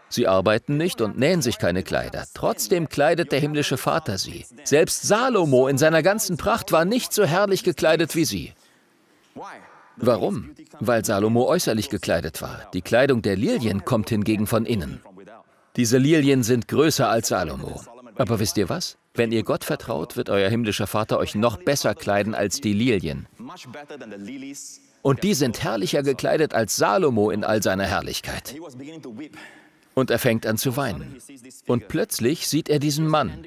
Sie 0.09 0.27
arbeiten 0.27 0.77
nicht 0.77 1.01
und 1.01 1.17
nähen 1.17 1.41
sich 1.41 1.59
keine 1.59 1.83
Kleider. 1.83 2.25
Trotzdem 2.33 2.89
kleidet 2.89 3.31
der 3.31 3.39
himmlische 3.39 3.77
Vater 3.77 4.17
sie. 4.17 4.45
Selbst 4.63 5.03
Salomo 5.03 5.67
in 5.67 5.77
seiner 5.77 6.03
ganzen 6.03 6.37
Pracht 6.37 6.71
war 6.71 6.85
nicht 6.85 7.13
so 7.13 7.25
herrlich 7.25 7.63
gekleidet 7.63 8.15
wie 8.15 8.25
sie. 8.25 8.53
Warum? 9.97 10.51
Weil 10.79 11.05
Salomo 11.05 11.45
äußerlich 11.45 11.89
gekleidet 11.89 12.41
war. 12.41 12.69
Die 12.73 12.81
Kleidung 12.81 13.21
der 13.21 13.35
Lilien 13.35 13.85
kommt 13.85 14.09
hingegen 14.09 14.47
von 14.47 14.65
innen. 14.65 15.01
Diese 15.75 15.97
Lilien 15.97 16.43
sind 16.43 16.67
größer 16.67 17.07
als 17.07 17.27
Salomo. 17.27 17.81
Aber 18.15 18.39
wisst 18.39 18.57
ihr 18.57 18.69
was? 18.69 18.97
Wenn 19.15 19.31
ihr 19.31 19.43
Gott 19.43 19.63
vertraut, 19.63 20.17
wird 20.17 20.29
euer 20.29 20.49
himmlischer 20.49 20.87
Vater 20.87 21.19
euch 21.19 21.35
noch 21.35 21.57
besser 21.57 21.93
kleiden 21.93 22.33
als 22.33 22.61
die 22.61 22.73
Lilien. 22.73 23.27
Und 25.03 25.23
die 25.23 25.33
sind 25.35 25.61
herrlicher 25.61 26.01
gekleidet 26.01 26.53
als 26.55 26.77
Salomo 26.77 27.29
in 27.29 27.43
all 27.43 27.61
seiner 27.61 27.85
Herrlichkeit. 27.85 28.55
Und 29.93 30.09
er 30.09 30.17
fängt 30.17 30.47
an 30.47 30.57
zu 30.57 30.75
weinen. 30.77 31.17
Und 31.67 31.87
plötzlich 31.89 32.47
sieht 32.47 32.69
er 32.69 32.79
diesen 32.79 33.07
Mann. 33.07 33.45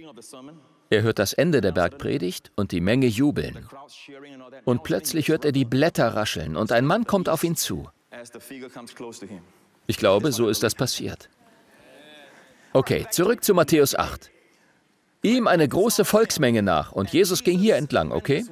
Er 0.89 1.03
hört 1.03 1.19
das 1.19 1.33
Ende 1.33 1.61
der 1.61 1.73
Bergpredigt 1.73 2.53
und 2.55 2.71
die 2.71 2.81
Menge 2.81 3.07
jubeln. 3.07 3.69
Und 4.65 4.85
plötzlich 4.85 5.29
hört 5.29 5.45
er 5.45 5.51
die 5.51 5.65
Blätter 5.65 6.15
rascheln 6.15 6.57
und 6.57 6.71
ein 6.71 6.87
Mann 6.87 7.07
kommt 7.07 7.29
auf 7.29 7.43
ihn 7.43 7.57
zu. 7.57 7.89
Ich 9.89 9.97
glaube, 9.97 10.31
so 10.31 10.49
ist 10.49 10.63
das 10.63 10.77
passiert. 10.77 11.29
Okay, 12.73 13.07
zurück 13.11 13.43
zu 13.43 13.55
Matthäus 13.55 13.97
8. 13.97 14.31
Ihm 15.23 15.47
eine 15.47 15.69
große 15.69 16.05
Volksmenge 16.05 16.63
nach 16.63 16.93
und 16.93 17.13
Jesus 17.13 17.43
ging 17.43 17.59
hier 17.59 17.77
entlang, 17.77 18.13
okay? 18.13 18.45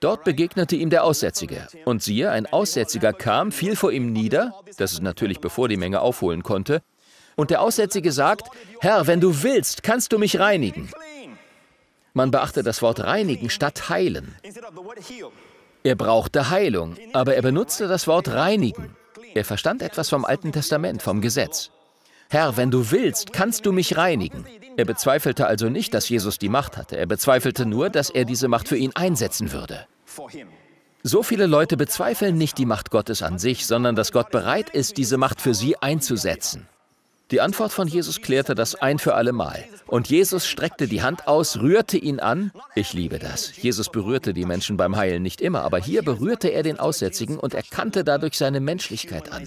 Dort 0.00 0.24
begegnete 0.24 0.76
ihm 0.76 0.90
der 0.90 1.02
Aussätzige. 1.04 1.66
Und 1.84 2.02
siehe, 2.02 2.30
ein 2.30 2.46
Aussätziger 2.46 3.12
kam, 3.12 3.50
fiel 3.50 3.74
vor 3.74 3.90
ihm 3.90 4.12
nieder, 4.12 4.54
das 4.76 4.92
ist 4.92 5.02
natürlich 5.02 5.40
bevor 5.40 5.68
die 5.68 5.76
Menge 5.76 6.00
aufholen 6.00 6.42
konnte, 6.42 6.82
und 7.36 7.50
der 7.50 7.62
Aussätzige 7.62 8.12
sagt, 8.12 8.48
Herr, 8.80 9.06
wenn 9.06 9.20
du 9.20 9.42
willst, 9.42 9.82
kannst 9.82 10.12
du 10.12 10.18
mich 10.18 10.38
reinigen. 10.38 10.90
Man 12.12 12.30
beachte 12.30 12.62
das 12.62 12.82
Wort 12.82 13.00
reinigen 13.00 13.48
statt 13.48 13.88
heilen. 13.88 14.34
Er 15.84 15.94
brauchte 15.94 16.50
Heilung, 16.50 16.96
aber 17.12 17.36
er 17.36 17.42
benutzte 17.42 17.86
das 17.86 18.06
Wort 18.06 18.28
reinigen. 18.28 18.96
Er 19.34 19.44
verstand 19.44 19.82
etwas 19.82 20.08
vom 20.08 20.24
Alten 20.24 20.52
Testament, 20.52 21.00
vom 21.00 21.20
Gesetz. 21.20 21.70
Herr, 22.30 22.58
wenn 22.58 22.70
du 22.70 22.90
willst, 22.90 23.32
kannst 23.32 23.64
du 23.64 23.72
mich 23.72 23.96
reinigen. 23.96 24.44
Er 24.76 24.84
bezweifelte 24.84 25.46
also 25.46 25.70
nicht, 25.70 25.94
dass 25.94 26.08
Jesus 26.10 26.38
die 26.38 26.50
Macht 26.50 26.76
hatte. 26.76 26.98
Er 26.98 27.06
bezweifelte 27.06 27.64
nur, 27.64 27.88
dass 27.88 28.10
er 28.10 28.26
diese 28.26 28.48
Macht 28.48 28.68
für 28.68 28.76
ihn 28.76 28.92
einsetzen 28.94 29.50
würde. 29.50 29.86
So 31.02 31.22
viele 31.22 31.46
Leute 31.46 31.78
bezweifeln 31.78 32.36
nicht 32.36 32.58
die 32.58 32.66
Macht 32.66 32.90
Gottes 32.90 33.22
an 33.22 33.38
sich, 33.38 33.66
sondern 33.66 33.96
dass 33.96 34.12
Gott 34.12 34.30
bereit 34.30 34.68
ist, 34.68 34.98
diese 34.98 35.16
Macht 35.16 35.40
für 35.40 35.54
sie 35.54 35.78
einzusetzen. 35.78 36.68
Die 37.30 37.40
Antwort 37.40 37.72
von 37.72 37.88
Jesus 37.88 38.20
klärte 38.20 38.54
das 38.54 38.74
ein 38.74 38.98
für 38.98 39.14
alle 39.14 39.32
Mal. 39.32 39.64
Und 39.86 40.08
Jesus 40.08 40.46
streckte 40.46 40.86
die 40.86 41.02
Hand 41.02 41.28
aus, 41.28 41.58
rührte 41.60 41.96
ihn 41.96 42.20
an. 42.20 42.52
Ich 42.74 42.92
liebe 42.92 43.18
das. 43.18 43.56
Jesus 43.56 43.90
berührte 43.90 44.34
die 44.34 44.44
Menschen 44.44 44.76
beim 44.76 44.96
Heilen 44.96 45.22
nicht 45.22 45.40
immer, 45.40 45.62
aber 45.62 45.78
hier 45.78 46.02
berührte 46.02 46.48
er 46.48 46.62
den 46.62 46.78
Aussätzigen 46.78 47.38
und 47.38 47.54
erkannte 47.54 48.04
dadurch 48.04 48.36
seine 48.36 48.60
Menschlichkeit 48.60 49.32
an. 49.32 49.46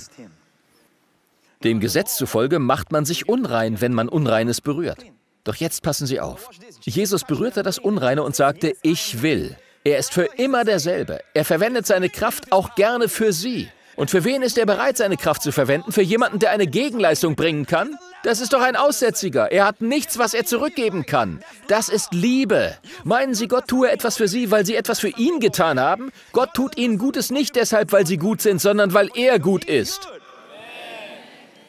Dem 1.64 1.80
Gesetz 1.80 2.18
zufolge 2.18 2.60
macht 2.60 2.92
man 2.92 3.06
sich 3.06 3.30
unrein, 3.30 3.82
wenn 3.82 3.94
man 3.94 4.10
Unreines 4.10 4.62
berührt. 4.62 5.06
Doch 5.44 5.56
jetzt 5.56 5.84
passen 5.84 6.08
Sie 6.08 6.20
auf. 6.20 6.50
Jesus 6.82 7.24
berührte 7.24 7.64
das 7.64 7.78
Unreine 7.78 8.24
und 8.24 8.36
sagte, 8.36 8.74
ich 8.82 9.22
will. 9.22 9.56
Er 9.84 9.98
ist 9.98 10.14
für 10.14 10.26
immer 10.38 10.64
derselbe. 10.64 11.20
Er 11.34 11.46
verwendet 11.46 11.86
seine 11.86 12.10
Kraft 12.10 12.52
auch 12.52 12.76
gerne 12.76 13.10
für 13.10 13.34
Sie. 13.34 13.70
Und 13.96 14.10
für 14.10 14.24
wen 14.24 14.42
ist 14.42 14.58
er 14.58 14.66
bereit, 14.66 14.98
seine 14.98 15.18
Kraft 15.18 15.44
zu 15.44 15.52
verwenden? 15.52 15.92
Für 15.92 16.02
jemanden, 16.02 16.40
der 16.40 16.52
eine 16.52 16.66
Gegenleistung 16.66 17.36
bringen 17.36 17.66
kann? 17.66 17.98
Das 18.24 18.40
ist 18.40 18.54
doch 18.54 18.62
ein 18.62 18.76
Aussätziger. 18.76 19.52
Er 19.52 19.66
hat 19.66 19.82
nichts, 19.82 20.18
was 20.18 20.34
er 20.34 20.46
zurückgeben 20.46 21.06
kann. 21.06 21.44
Das 21.68 21.90
ist 21.90 22.14
Liebe. 22.14 22.78
Meinen 23.04 23.34
Sie, 23.34 23.48
Gott 23.48 23.68
tue 23.68 23.92
etwas 23.92 24.18
für 24.18 24.28
Sie, 24.28 24.52
weil 24.52 24.66
Sie 24.66 24.76
etwas 24.76 25.00
für 25.00 25.10
ihn 25.10 25.40
getan 25.40 25.80
haben? 25.80 26.12
Gott 26.32 26.54
tut 26.54 26.78
Ihnen 26.78 26.98
Gutes 26.98 27.32
nicht 27.32 27.56
deshalb, 27.56 27.92
weil 27.92 28.08
Sie 28.08 28.18
gut 28.18 28.42
sind, 28.42 28.62
sondern 28.62 28.94
weil 28.94 29.10
er 29.16 29.40
gut 29.40 29.66
ist. 29.66 30.08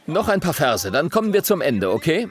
Noch 0.06 0.28
ein 0.28 0.40
paar 0.40 0.54
Verse, 0.54 0.90
dann 0.90 1.10
kommen 1.10 1.32
wir 1.32 1.44
zum 1.44 1.60
Ende, 1.60 1.90
okay? 1.90 2.28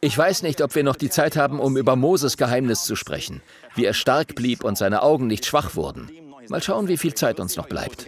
Ich 0.00 0.16
weiß 0.16 0.42
nicht, 0.42 0.62
ob 0.62 0.74
wir 0.74 0.84
noch 0.84 0.96
die 0.96 1.10
Zeit 1.10 1.36
haben, 1.36 1.58
um 1.58 1.76
über 1.76 1.96
Moses 1.96 2.36
Geheimnis 2.36 2.84
zu 2.84 2.94
sprechen, 2.94 3.42
wie 3.74 3.84
er 3.84 3.94
stark 3.94 4.34
blieb 4.34 4.62
und 4.62 4.78
seine 4.78 5.02
Augen 5.02 5.26
nicht 5.26 5.44
schwach 5.44 5.74
wurden. 5.74 6.10
Mal 6.48 6.62
schauen, 6.62 6.86
wie 6.86 6.96
viel 6.96 7.14
Zeit 7.14 7.40
uns 7.40 7.56
noch 7.56 7.66
bleibt. 7.66 8.06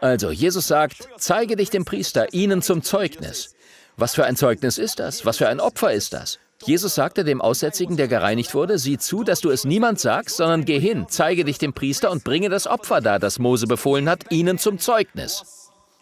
Also, 0.00 0.30
Jesus 0.30 0.66
sagt, 0.66 1.08
zeige 1.18 1.56
dich 1.56 1.70
dem 1.70 1.84
Priester, 1.84 2.32
ihnen 2.32 2.62
zum 2.62 2.82
Zeugnis. 2.82 3.54
Was 3.96 4.14
für 4.14 4.24
ein 4.24 4.36
Zeugnis 4.36 4.78
ist 4.78 4.98
das? 4.98 5.24
Was 5.24 5.38
für 5.38 5.48
ein 5.48 5.60
Opfer 5.60 5.92
ist 5.92 6.12
das? 6.12 6.38
Jesus 6.64 6.94
sagte 6.94 7.24
dem 7.24 7.40
Aussätzigen, 7.40 7.96
der 7.96 8.08
gereinigt 8.08 8.54
wurde, 8.54 8.78
sieh 8.78 8.98
zu, 8.98 9.22
dass 9.24 9.40
du 9.40 9.50
es 9.50 9.64
niemand 9.64 10.00
sagst, 10.00 10.36
sondern 10.36 10.64
geh 10.64 10.78
hin, 10.78 11.06
zeige 11.08 11.44
dich 11.44 11.58
dem 11.58 11.72
Priester 11.72 12.10
und 12.10 12.24
bringe 12.24 12.48
das 12.48 12.66
Opfer 12.66 13.00
dar, 13.00 13.18
das 13.18 13.38
Mose 13.38 13.66
befohlen 13.66 14.08
hat, 14.08 14.30
ihnen 14.30 14.58
zum 14.58 14.78
Zeugnis. 14.78 15.57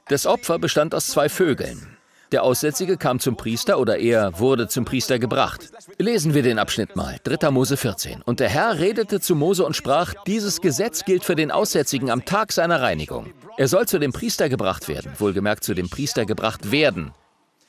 Das 0.09 0.25
Opfer 0.25 0.61
bestand 0.61 0.95
aus 0.95 1.09
zwei 1.09 1.29
Vögeln. 1.29 1.97
Der 2.31 2.45
Aussätzige 2.45 2.97
kam 2.97 3.19
zum 3.19 3.37
Priester 3.37 3.81
oder 3.81 3.99
er 3.99 4.39
wurde 4.39 4.69
zum 4.69 4.85
Priester 4.85 5.19
gebracht. 5.19 5.69
Lesen 5.99 6.33
wir 6.33 6.45
den 6.45 6.61
Abschnitt 6.61 6.95
mal. 6.95 7.19
3. 7.25 7.51
Mose 7.51 7.77
14. 7.77 8.23
Und 8.23 8.39
der 8.39 8.49
Herr 8.49 8.79
redete 8.79 9.21
zu 9.21 9.35
Mose 9.35 9.65
und 9.65 9.75
sprach, 9.75 10.15
dieses 10.25 10.61
Gesetz 10.61 11.05
gilt 11.05 11.25
für 11.25 11.35
den 11.35 11.51
Aussätzigen 11.51 12.11
am 12.11 12.25
Tag 12.25 12.53
seiner 12.53 12.83
Reinigung. 12.83 13.33
Er 13.57 13.67
soll 13.67 13.89
zu 13.89 13.99
dem 13.99 14.13
Priester 14.13 14.49
gebracht 14.49 14.87
werden, 14.87 15.13
wohlgemerkt 15.19 15.65
zu 15.65 15.75
dem 15.75 15.89
Priester 15.89 16.25
gebracht 16.25 16.71
werden. 16.71 17.13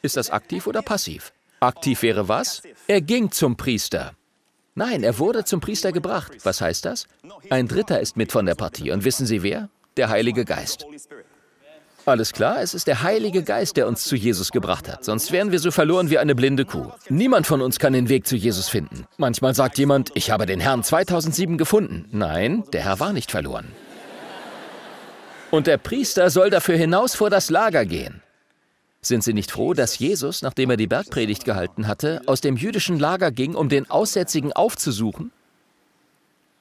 Ist 0.03 0.15
das 0.17 0.29
aktiv 0.29 0.67
oder 0.67 0.83
passiv? 0.83 1.33
Aktiv 1.59 2.03
wäre 2.03 2.27
was? 2.27 2.61
Er 2.87 3.01
ging 3.01 3.31
zum 3.31 3.57
Priester. 3.57 4.13
Nein, 4.75 5.03
er 5.03 5.17
wurde 5.17 5.43
zum 5.43 5.59
Priester 5.59 5.91
gebracht. 5.91 6.33
Was 6.43 6.61
heißt 6.61 6.85
das? 6.85 7.07
Ein 7.49 7.67
Dritter 7.67 7.99
ist 7.99 8.15
mit 8.15 8.31
von 8.31 8.45
der 8.45 8.53
Partie. 8.53 8.91
Und 8.91 9.05
wissen 9.05 9.25
Sie 9.25 9.41
wer? 9.41 9.69
Der 9.97 10.09
Heilige 10.09 10.45
Geist. 10.45 10.85
Alles 12.07 12.31
klar, 12.31 12.61
es 12.61 12.73
ist 12.73 12.87
der 12.87 13.03
Heilige 13.03 13.43
Geist, 13.43 13.75
der 13.75 13.85
uns 13.85 14.05
zu 14.05 14.15
Jesus 14.15 14.53
gebracht 14.53 14.87
hat. 14.87 15.03
Sonst 15.03 15.33
wären 15.33 15.51
wir 15.51 15.59
so 15.59 15.71
verloren 15.71 16.09
wie 16.09 16.17
eine 16.17 16.35
blinde 16.35 16.63
Kuh. 16.63 16.89
Niemand 17.09 17.45
von 17.45 17.61
uns 17.61 17.79
kann 17.79 17.91
den 17.91 18.07
Weg 18.07 18.25
zu 18.25 18.37
Jesus 18.37 18.69
finden. 18.69 19.05
Manchmal 19.17 19.53
sagt 19.53 19.77
jemand, 19.77 20.11
ich 20.13 20.31
habe 20.31 20.45
den 20.45 20.61
Herrn 20.61 20.85
2007 20.85 21.57
gefunden. 21.57 22.05
Nein, 22.13 22.63
der 22.71 22.85
Herr 22.85 23.01
war 23.01 23.11
nicht 23.11 23.29
verloren. 23.29 23.67
Und 25.51 25.67
der 25.67 25.77
Priester 25.77 26.29
soll 26.29 26.49
dafür 26.49 26.77
hinaus 26.77 27.13
vor 27.13 27.29
das 27.29 27.49
Lager 27.49 27.85
gehen. 27.85 28.21
Sind 29.01 29.25
Sie 29.25 29.33
nicht 29.33 29.51
froh, 29.51 29.73
dass 29.73 29.99
Jesus, 29.99 30.41
nachdem 30.41 30.69
er 30.69 30.77
die 30.77 30.87
Bergpredigt 30.87 31.43
gehalten 31.43 31.87
hatte, 31.87 32.21
aus 32.25 32.39
dem 32.39 32.55
jüdischen 32.55 32.99
Lager 32.99 33.31
ging, 33.31 33.53
um 33.53 33.67
den 33.67 33.91
Aussätzigen 33.91 34.53
aufzusuchen? 34.53 35.33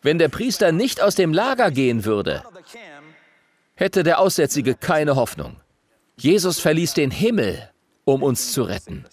Wenn 0.02 0.18
der 0.18 0.28
Priester 0.28 0.72
nicht 0.72 1.00
aus 1.00 1.14
dem 1.14 1.32
Lager 1.32 1.70
gehen 1.70 2.04
würde, 2.04 2.42
hätte 3.76 4.02
der 4.02 4.18
Aussätzige 4.18 4.74
keine 4.74 5.16
Hoffnung. 5.16 5.56
Jesus 6.16 6.58
verließ 6.58 6.94
den 6.94 7.10
Himmel, 7.10 7.70
um 8.04 8.22
uns 8.22 8.52
zu 8.52 8.62
retten. 8.62 9.04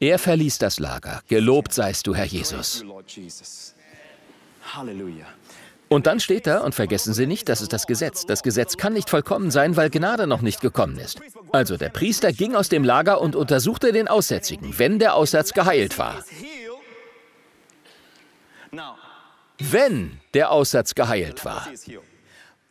Er 0.00 0.18
verließ 0.18 0.58
das 0.58 0.78
Lager. 0.78 1.22
Gelobt 1.28 1.72
seist 1.72 2.06
du, 2.06 2.14
Herr 2.14 2.24
Jesus. 2.24 2.84
Und 5.88 6.06
dann 6.06 6.20
steht 6.20 6.46
da, 6.46 6.60
und 6.60 6.74
vergessen 6.74 7.14
Sie 7.14 7.26
nicht, 7.26 7.48
das 7.48 7.62
ist 7.62 7.72
das 7.72 7.86
Gesetz. 7.86 8.26
Das 8.26 8.42
Gesetz 8.42 8.76
kann 8.76 8.92
nicht 8.92 9.08
vollkommen 9.08 9.50
sein, 9.50 9.76
weil 9.76 9.88
Gnade 9.88 10.26
noch 10.26 10.42
nicht 10.42 10.60
gekommen 10.60 10.98
ist. 10.98 11.20
Also 11.50 11.76
der 11.76 11.88
Priester 11.88 12.32
ging 12.32 12.54
aus 12.54 12.68
dem 12.68 12.84
Lager 12.84 13.20
und 13.20 13.34
untersuchte 13.34 13.92
den 13.92 14.06
Aussätzigen, 14.06 14.78
wenn 14.78 14.98
der 14.98 15.14
Aussatz 15.14 15.52
geheilt 15.52 15.98
war. 15.98 16.22
Wenn 19.58 20.20
der 20.34 20.50
Aussatz 20.50 20.94
geheilt 20.94 21.44
war. 21.44 21.66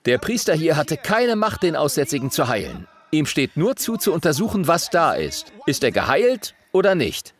Der 0.08 0.17
Priester 0.20 0.54
hier 0.54 0.78
hatte 0.78 0.96
keine 0.96 1.36
Macht, 1.36 1.63
den 1.63 1.76
Aussätzigen 1.76 2.32
zu 2.32 2.48
heilen. 2.48 2.88
Ihm 3.12 3.26
steht 3.26 3.58
nur 3.58 3.76
zu, 3.76 3.98
zu 3.98 4.13
untersuchen, 4.13 4.65
was 4.65 4.89
da 4.89 5.13
ist. 5.13 5.52
Ist 5.65 5.84
er 5.84 5.91
geheilt 5.91 6.56
oder 6.72 6.96
nicht? 6.96 7.34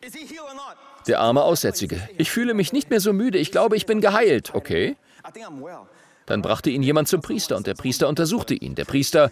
Der 1.06 1.20
arme 1.20 1.42
Aussätzige. 1.42 2.06
Ich 2.18 2.30
fühle 2.30 2.52
mich 2.52 2.74
nicht 2.74 2.90
mehr 2.90 3.00
so 3.00 3.14
müde. 3.14 3.38
Ich 3.38 3.52
glaube, 3.52 3.74
ich 3.76 3.86
bin 3.86 4.02
geheilt. 4.02 4.54
Okay. 4.54 4.96
Dann 6.26 6.42
brachte 6.42 6.68
ihn 6.68 6.82
jemand 6.82 7.08
zum 7.08 7.22
Priester 7.22 7.56
und 7.56 7.66
der 7.66 7.72
Priester 7.72 8.06
untersuchte 8.06 8.52
ihn. 8.52 8.74
Der 8.74 8.84
Priester, 8.84 9.30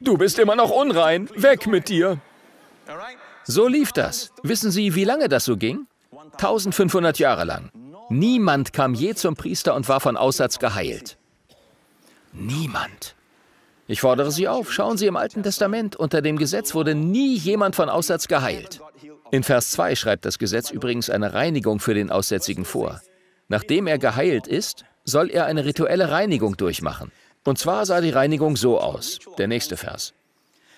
du 0.00 0.18
bist 0.18 0.40
immer 0.40 0.56
noch 0.56 0.70
unrein. 0.70 1.30
Weg 1.36 1.68
mit 1.68 1.88
dir. 1.88 2.18
So 3.44 3.68
lief 3.68 3.92
das. 3.92 4.32
Wissen 4.42 4.72
Sie, 4.72 4.96
wie 4.96 5.04
lange 5.04 5.28
das 5.28 5.44
so 5.44 5.56
ging? 5.56 5.86
1500 6.32 7.20
Jahre 7.20 7.44
lang. 7.44 7.70
Niemand 8.08 8.72
kam 8.72 8.94
je 8.94 9.14
zum 9.14 9.36
Priester 9.36 9.76
und 9.76 9.88
war 9.88 10.00
von 10.00 10.16
Aussatz 10.16 10.58
geheilt. 10.58 11.19
Niemand. 12.32 13.14
Ich 13.86 14.00
fordere 14.00 14.30
Sie 14.30 14.46
auf, 14.46 14.72
schauen 14.72 14.96
Sie 14.96 15.06
im 15.06 15.16
Alten 15.16 15.42
Testament, 15.42 15.96
unter 15.96 16.22
dem 16.22 16.36
Gesetz 16.36 16.74
wurde 16.74 16.94
nie 16.94 17.36
jemand 17.36 17.74
von 17.74 17.88
Aussatz 17.88 18.28
geheilt. 18.28 18.80
In 19.32 19.42
Vers 19.42 19.70
2 19.70 19.96
schreibt 19.96 20.24
das 20.24 20.38
Gesetz 20.38 20.70
übrigens 20.70 21.10
eine 21.10 21.34
Reinigung 21.34 21.80
für 21.80 21.94
den 21.94 22.10
Aussätzigen 22.10 22.64
vor. 22.64 23.00
Nachdem 23.48 23.86
er 23.86 23.98
geheilt 23.98 24.46
ist, 24.46 24.84
soll 25.04 25.30
er 25.30 25.46
eine 25.46 25.64
rituelle 25.64 26.10
Reinigung 26.10 26.56
durchmachen. 26.56 27.10
Und 27.44 27.58
zwar 27.58 27.84
sah 27.86 28.00
die 28.00 28.10
Reinigung 28.10 28.56
so 28.56 28.78
aus. 28.80 29.18
Der 29.38 29.48
nächste 29.48 29.76
Vers. 29.76 30.14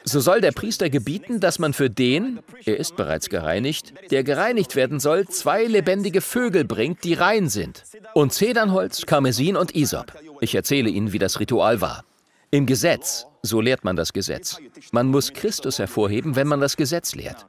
So 0.04 0.20
soll 0.20 0.40
der 0.40 0.52
Priester 0.52 0.90
gebieten, 0.90 1.38
dass 1.38 1.58
man 1.58 1.74
für 1.74 1.88
den, 1.88 2.40
er 2.64 2.76
ist 2.76 2.96
bereits 2.96 3.28
gereinigt, 3.28 3.92
der 4.10 4.24
gereinigt 4.24 4.74
werden 4.74 4.98
soll, 4.98 5.26
zwei 5.28 5.64
lebendige 5.64 6.20
Vögel 6.20 6.64
bringt, 6.64 7.04
die 7.04 7.14
rein 7.14 7.48
sind. 7.48 7.84
Und 8.14 8.32
Zedernholz, 8.32 9.06
Karmesin 9.06 9.56
und 9.56 9.76
Isop. 9.76 10.12
Ich 10.42 10.57
erzähle 10.57 10.90
Ihnen, 10.90 11.12
wie 11.12 11.20
das 11.20 11.38
Ritual 11.38 11.81
war. 11.81 12.05
Im 12.50 12.66
Gesetz, 12.66 13.26
so 13.42 13.61
lehrt 13.61 13.85
man 13.85 13.94
das 13.94 14.12
Gesetz. 14.12 14.59
Man 14.90 15.07
muss 15.07 15.33
Christus 15.33 15.78
hervorheben, 15.78 16.35
wenn 16.35 16.48
man 16.48 16.61
das 16.61 16.76
Gesetz 16.76 17.14
lehrt. 17.14 17.46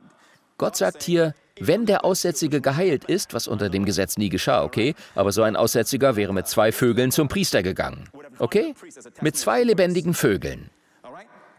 Gott 0.59 0.75
sagt 0.75 1.01
hier, 1.01 1.33
wenn 1.59 1.87
der 1.87 2.05
Aussätzige 2.05 2.61
geheilt 2.61 3.05
ist, 3.05 3.33
was 3.33 3.47
unter 3.47 3.71
dem 3.71 3.85
Gesetz 3.85 4.17
nie 4.17 4.29
geschah, 4.29 4.63
okay, 4.63 4.93
aber 5.15 5.31
so 5.31 5.41
ein 5.41 5.55
Aussätziger 5.55 6.15
wäre 6.15 6.35
mit 6.35 6.47
zwei 6.47 6.71
Vögeln 6.71 7.11
zum 7.11 7.27
Priester 7.27 7.63
gegangen. 7.63 8.09
Okay? 8.37 8.75
Mit 9.21 9.37
zwei 9.37 9.63
lebendigen 9.63 10.13
Vögeln. 10.13 10.69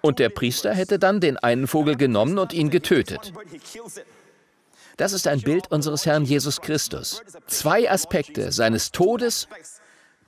Und 0.02 0.20
der 0.20 0.28
Priester 0.28 0.72
hätte 0.72 1.00
dann 1.00 1.18
den 1.18 1.36
einen 1.36 1.66
Vogel 1.66 1.96
genommen 1.96 2.38
und 2.38 2.52
ihn 2.52 2.70
getötet. 2.70 3.32
Das 4.96 5.12
ist 5.12 5.26
ein 5.26 5.40
Bild 5.40 5.72
unseres 5.72 6.06
Herrn 6.06 6.26
Jesus 6.26 6.60
Christus. 6.60 7.22
Zwei 7.48 7.90
Aspekte 7.90 8.52
seines 8.52 8.92
Todes 8.92 9.48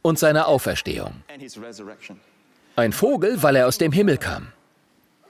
und 0.07 0.21
seiner 0.21 0.47
Auferstehung. 0.47 1.25
Ein 2.77 2.93
Vogel, 2.93 3.43
weil 3.43 3.57
er 3.57 3.67
aus 3.67 3.79
dem 3.79 3.91
Himmel 3.91 4.19
kam. 4.19 4.53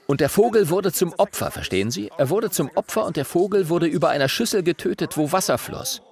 Und 0.05 0.21
der 0.21 0.29
Vogel 0.29 0.69
wurde 0.69 0.91
zum 0.93 1.13
Opfer, 1.17 1.49
verstehen 1.49 1.89
Sie? 1.89 2.11
Er 2.15 2.29
wurde 2.29 2.51
zum 2.51 2.69
Opfer 2.75 3.03
und 3.05 3.17
der 3.17 3.25
Vogel 3.25 3.69
wurde 3.69 3.87
über 3.87 4.09
einer 4.09 4.29
Schüssel 4.29 4.61
getötet, 4.61 5.17
wo 5.17 5.31
Wasser 5.31 5.57
floss. 5.57 6.03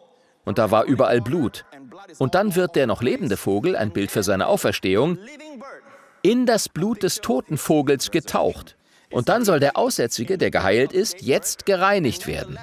Und 0.45 0.57
da 0.57 0.71
war 0.71 0.85
überall 0.85 1.21
Blut. 1.21 1.63
Und 2.17 2.33
dann 2.33 2.55
wird 2.55 2.75
der 2.75 2.87
noch 2.87 3.03
lebende 3.03 3.37
Vogel, 3.37 3.75
ein 3.75 3.91
Bild 3.91 4.09
für 4.09 4.23
seine 4.23 4.47
Auferstehung, 4.47 5.19
in 6.23 6.47
das 6.47 6.67
Blut 6.67 7.03
des 7.03 7.21
toten 7.21 7.59
Vogels 7.59 8.09
getaucht. 8.09 8.77
Und 9.11 9.29
dann 9.29 9.45
soll 9.45 9.59
der 9.59 9.77
Aussätzige, 9.77 10.39
der 10.39 10.49
geheilt 10.49 10.91
ist, 10.91 11.21
jetzt 11.21 11.67
gereinigt 11.67 12.25
werden. 12.25 12.57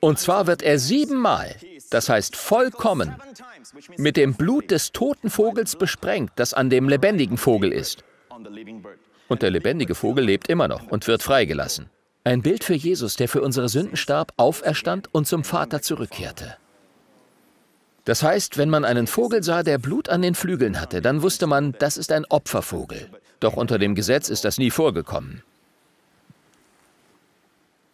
Und 0.00 0.18
zwar 0.18 0.46
wird 0.46 0.62
er 0.62 0.78
siebenmal, 0.78 1.56
das 1.88 2.10
heißt 2.10 2.36
vollkommen, 2.36 3.16
mit 3.96 4.16
dem 4.16 4.34
Blut 4.34 4.70
des 4.70 4.92
toten 4.92 5.30
Vogels 5.30 5.76
besprengt, 5.76 6.32
das 6.36 6.54
an 6.54 6.70
dem 6.70 6.88
lebendigen 6.88 7.36
Vogel 7.36 7.72
ist. 7.72 8.04
Und 9.28 9.42
der 9.42 9.50
lebendige 9.50 9.94
Vogel 9.94 10.24
lebt 10.24 10.48
immer 10.48 10.68
noch 10.68 10.88
und 10.88 11.06
wird 11.06 11.22
freigelassen. 11.22 11.88
Ein 12.24 12.42
Bild 12.42 12.64
für 12.64 12.74
Jesus, 12.74 13.16
der 13.16 13.28
für 13.28 13.42
unsere 13.42 13.68
Sünden 13.68 13.96
starb, 13.96 14.32
auferstand 14.36 15.08
und 15.12 15.26
zum 15.26 15.44
Vater 15.44 15.82
zurückkehrte. 15.82 16.56
Das 18.04 18.22
heißt, 18.22 18.58
wenn 18.58 18.68
man 18.68 18.84
einen 18.84 19.06
Vogel 19.06 19.42
sah, 19.42 19.62
der 19.62 19.78
Blut 19.78 20.08
an 20.08 20.22
den 20.22 20.34
Flügeln 20.34 20.80
hatte, 20.80 21.00
dann 21.00 21.22
wusste 21.22 21.46
man, 21.46 21.72
das 21.78 21.96
ist 21.96 22.12
ein 22.12 22.26
Opfervogel. 22.26 23.10
Doch 23.40 23.54
unter 23.54 23.78
dem 23.78 23.94
Gesetz 23.94 24.28
ist 24.28 24.44
das 24.44 24.58
nie 24.58 24.70
vorgekommen. 24.70 25.42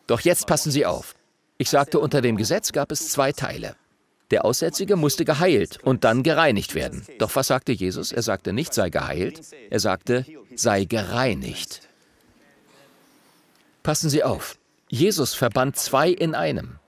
Doch 0.06 0.20
jetzt 0.20 0.46
passen 0.48 0.72
Sie 0.72 0.86
auf. 0.86 1.14
Ich 1.58 1.70
sagte, 1.70 2.00
unter 2.00 2.20
dem 2.20 2.36
Gesetz 2.36 2.72
gab 2.72 2.90
es 2.90 3.10
zwei 3.10 3.32
Teile. 3.32 3.76
Der 4.30 4.44
Aussätzige 4.44 4.96
musste 4.96 5.24
geheilt 5.24 5.78
und 5.82 6.04
dann 6.04 6.22
gereinigt 6.22 6.74
werden. 6.74 7.04
Doch 7.18 7.34
was 7.34 7.48
sagte 7.48 7.72
Jesus? 7.72 8.12
Er 8.12 8.22
sagte 8.22 8.52
nicht, 8.52 8.72
sei 8.72 8.90
geheilt, 8.90 9.40
er 9.70 9.80
sagte, 9.80 10.24
sei 10.54 10.84
gereinigt. 10.84 11.88
Passen 13.82 14.10
Sie 14.10 14.22
auf, 14.22 14.56
Jesus 14.88 15.34
verband 15.34 15.76
zwei 15.76 16.10
in 16.10 16.34
einem. 16.34 16.78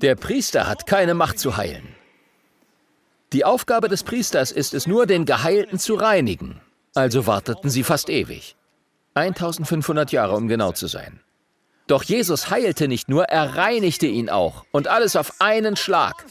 Der 0.00 0.14
Priester 0.14 0.66
hat 0.66 0.86
keine 0.86 1.14
Macht 1.14 1.38
zu 1.38 1.56
heilen. 1.56 1.86
Die 3.32 3.44
Aufgabe 3.44 3.88
des 3.88 4.02
Priesters 4.02 4.50
ist 4.50 4.74
es 4.74 4.86
nur, 4.86 5.06
den 5.06 5.24
Geheilten 5.24 5.78
zu 5.78 5.94
reinigen. 5.94 6.60
Also 6.94 7.26
warteten 7.26 7.70
sie 7.70 7.84
fast 7.84 8.10
ewig. 8.10 8.56
1500 9.14 10.10
Jahre, 10.10 10.34
um 10.34 10.48
genau 10.48 10.72
zu 10.72 10.88
sein. 10.88 11.20
Doch 11.90 12.04
Jesus 12.04 12.50
heilte 12.50 12.86
nicht 12.86 13.08
nur, 13.08 13.24
er 13.24 13.56
reinigte 13.56 14.06
ihn 14.06 14.30
auch. 14.30 14.64
Und 14.70 14.86
alles 14.86 15.16
auf 15.16 15.40
einen 15.40 15.74
Schlag. 15.74 16.24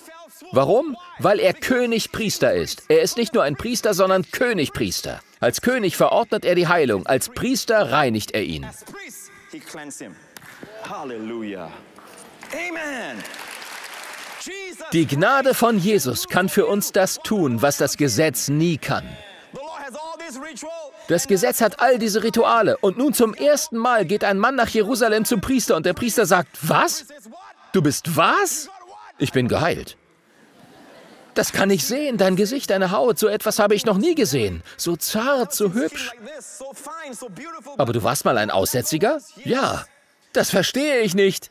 Warum? 0.54 0.96
Weil 1.18 1.42
er 1.42 1.54
König-Priester 1.54 2.54
ist. 2.54 2.84
Er 2.88 3.02
ist 3.02 3.18
nicht 3.18 3.34
nur 3.34 3.44
ein 3.44 3.58
Priester, 3.58 3.94
sondern 3.94 4.24
König-Priester. 4.32 5.20
Als 5.42 5.60
König 5.60 5.98
verordnet 5.98 6.46
er 6.46 6.56
die 6.56 6.70
Heilung, 6.70 7.06
als 7.06 7.28
Priester 7.28 7.92
reinigt 7.92 8.32
er 8.32 8.44
ihn. 8.44 8.66
Halleluja. 10.90 11.70
Amen. 12.54 13.22
Die 14.94 15.08
Gnade 15.08 15.54
von 15.54 15.78
Jesus 15.78 16.30
kann 16.30 16.48
für 16.48 16.68
uns 16.68 16.94
das 16.94 17.20
tun, 17.22 17.62
was 17.62 17.76
das 17.76 17.98
Gesetz 17.98 18.48
nie 18.48 18.78
kann. 18.78 19.06
Das 21.08 21.28
Gesetz 21.28 21.62
hat 21.62 21.80
all 21.80 21.98
diese 21.98 22.24
Rituale 22.24 22.78
und 22.78 22.98
nun 22.98 23.14
zum 23.14 23.34
ersten 23.34 23.78
Mal 23.78 24.06
geht 24.06 24.24
ein 24.24 24.38
Mann 24.38 24.56
nach 24.56 24.70
Jerusalem 24.70 25.26
zum 25.26 25.42
Priester 25.42 25.76
und 25.76 25.86
der 25.86 25.94
Priester 25.94 26.26
sagt, 26.26 26.50
was? 26.62 27.06
Du 27.74 27.82
bist 27.82 28.16
was? 28.16 28.70
Ich 29.18 29.32
bin 29.32 29.48
geheilt. 29.48 29.98
Das 31.36 31.54
kann 31.54 31.70
ich 31.70 31.86
sehen, 31.86 32.18
dein 32.18 32.36
Gesicht, 32.36 32.70
deine 32.70 32.92
Haut, 32.92 33.18
so 33.20 33.28
etwas 33.28 33.60
habe 33.60 33.76
ich 33.76 33.86
noch 33.86 33.98
nie 33.98 34.16
gesehen. 34.16 34.64
So 34.78 34.96
zart, 34.96 35.54
so 35.54 35.74
hübsch. 35.74 36.12
Aber 37.78 37.94
du 37.94 38.04
warst 38.04 38.26
mal 38.26 38.38
ein 38.38 38.52
Aussätziger? 38.52 39.20
Ja. 39.46 39.86
Das 40.34 40.50
verstehe 40.50 41.00
ich 41.00 41.16
nicht. 41.16 41.50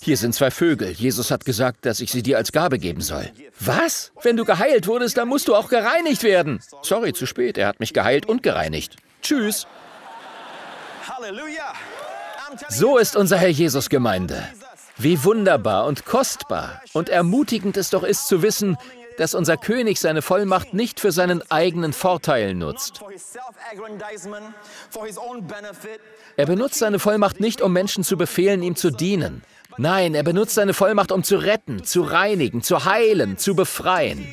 Hier 0.00 0.16
sind 0.16 0.34
zwei 0.34 0.50
Vögel. 0.50 0.90
Jesus 0.90 1.30
hat 1.30 1.44
gesagt, 1.44 1.86
dass 1.86 2.00
ich 2.00 2.10
sie 2.12 2.22
dir 2.22 2.36
als 2.36 2.52
Gabe 2.52 2.78
geben 2.78 3.00
soll. 3.00 3.30
Was? 3.58 4.12
Wenn 4.22 4.36
du 4.36 4.44
geheilt 4.44 4.86
wurdest, 4.86 5.16
dann 5.16 5.28
musst 5.28 5.48
du 5.48 5.54
auch 5.54 5.68
gereinigt 5.68 6.22
werden. 6.22 6.60
Sorry, 6.82 7.12
zu 7.12 7.26
spät. 7.26 7.58
Er 7.58 7.68
hat 7.68 7.80
mich 7.80 7.92
geheilt 7.92 8.26
und 8.26 8.42
gereinigt. 8.42 8.96
Tschüss. 9.22 9.66
So 12.68 12.98
ist 12.98 13.16
unser 13.16 13.38
Herr 13.38 13.48
Jesus 13.48 13.88
Gemeinde. 13.88 14.46
Wie 14.98 15.22
wunderbar 15.24 15.86
und 15.86 16.06
kostbar 16.06 16.80
und 16.92 17.08
ermutigend 17.08 17.76
es 17.76 17.90
doch 17.90 18.02
ist 18.02 18.28
zu 18.28 18.42
wissen, 18.42 18.78
dass 19.18 19.34
unser 19.34 19.56
König 19.56 19.98
seine 19.98 20.22
Vollmacht 20.22 20.74
nicht 20.74 21.00
für 21.00 21.12
seinen 21.12 21.42
eigenen 21.50 21.92
Vorteil 21.92 22.54
nutzt. 22.54 23.00
Er 26.36 26.46
benutzt 26.46 26.78
seine 26.78 26.98
Vollmacht 26.98 27.40
nicht, 27.40 27.62
um 27.62 27.72
Menschen 27.72 28.04
zu 28.04 28.16
befehlen, 28.16 28.62
ihm 28.62 28.76
zu 28.76 28.90
dienen. 28.90 29.42
Nein, 29.78 30.14
er 30.14 30.22
benutzt 30.22 30.54
seine 30.54 30.74
Vollmacht, 30.74 31.12
um 31.12 31.22
zu 31.22 31.36
retten, 31.36 31.84
zu 31.84 32.02
reinigen, 32.02 32.62
zu 32.62 32.84
heilen, 32.84 33.36
zu 33.36 33.54
befreien. 33.54 34.26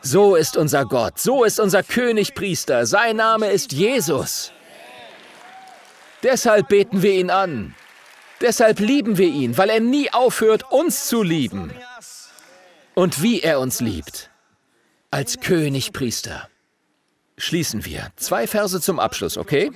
So 0.00 0.34
ist 0.36 0.56
unser 0.56 0.84
Gott, 0.86 1.18
so 1.18 1.44
ist 1.44 1.60
unser 1.60 1.82
Königpriester, 1.82 2.86
sein 2.86 3.16
Name 3.16 3.50
ist 3.50 3.72
Jesus. 3.72 4.52
Deshalb 6.22 6.68
beten 6.68 7.02
wir 7.02 7.12
ihn 7.12 7.30
an. 7.30 7.74
Deshalb 8.40 8.80
lieben 8.80 9.18
wir 9.18 9.28
ihn, 9.28 9.56
weil 9.58 9.70
er 9.70 9.80
nie 9.80 10.12
aufhört, 10.12 10.70
uns 10.70 11.06
zu 11.06 11.22
lieben. 11.22 11.72
Und 12.94 13.22
wie 13.22 13.40
er 13.40 13.60
uns 13.60 13.80
liebt. 13.80 14.30
Als 15.10 15.40
Königpriester. 15.40 16.48
Schließen 17.36 17.84
wir. 17.84 18.10
Zwei 18.16 18.46
Verse 18.46 18.80
zum 18.80 18.98
Abschluss, 18.98 19.36
okay? 19.36 19.70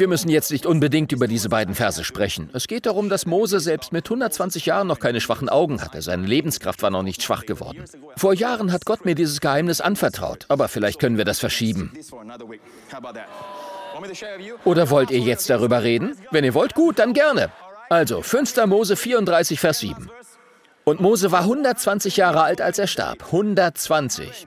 Wir 0.00 0.08
müssen 0.08 0.30
jetzt 0.30 0.50
nicht 0.50 0.64
unbedingt 0.64 1.12
über 1.12 1.28
diese 1.28 1.50
beiden 1.50 1.74
Verse 1.74 2.04
sprechen. 2.04 2.48
Es 2.54 2.66
geht 2.66 2.86
darum, 2.86 3.10
dass 3.10 3.26
Mose 3.26 3.60
selbst 3.60 3.92
mit 3.92 4.06
120 4.06 4.64
Jahren 4.64 4.86
noch 4.86 4.98
keine 4.98 5.20
schwachen 5.20 5.50
Augen 5.50 5.82
hatte. 5.82 6.00
Seine 6.00 6.26
Lebenskraft 6.26 6.80
war 6.80 6.88
noch 6.88 7.02
nicht 7.02 7.22
schwach 7.22 7.44
geworden. 7.44 7.84
Vor 8.16 8.32
Jahren 8.32 8.72
hat 8.72 8.86
Gott 8.86 9.04
mir 9.04 9.14
dieses 9.14 9.42
Geheimnis 9.42 9.82
anvertraut, 9.82 10.46
aber 10.48 10.68
vielleicht 10.68 11.00
können 11.00 11.18
wir 11.18 11.26
das 11.26 11.38
verschieben. 11.38 11.92
Oder 14.64 14.88
wollt 14.88 15.10
ihr 15.10 15.18
jetzt 15.18 15.50
darüber 15.50 15.82
reden? 15.82 16.16
Wenn 16.30 16.44
ihr 16.44 16.54
wollt, 16.54 16.74
gut, 16.74 16.98
dann 16.98 17.12
gerne. 17.12 17.52
Also, 17.90 18.22
5. 18.22 18.56
Mose 18.68 18.96
34, 18.96 19.60
Vers 19.60 19.80
7. 19.80 20.10
Und 20.84 21.00
Mose 21.00 21.30
war 21.30 21.40
120 21.40 22.16
Jahre 22.16 22.42
alt, 22.42 22.62
als 22.62 22.78
er 22.78 22.86
starb. 22.86 23.24
120. 23.26 24.46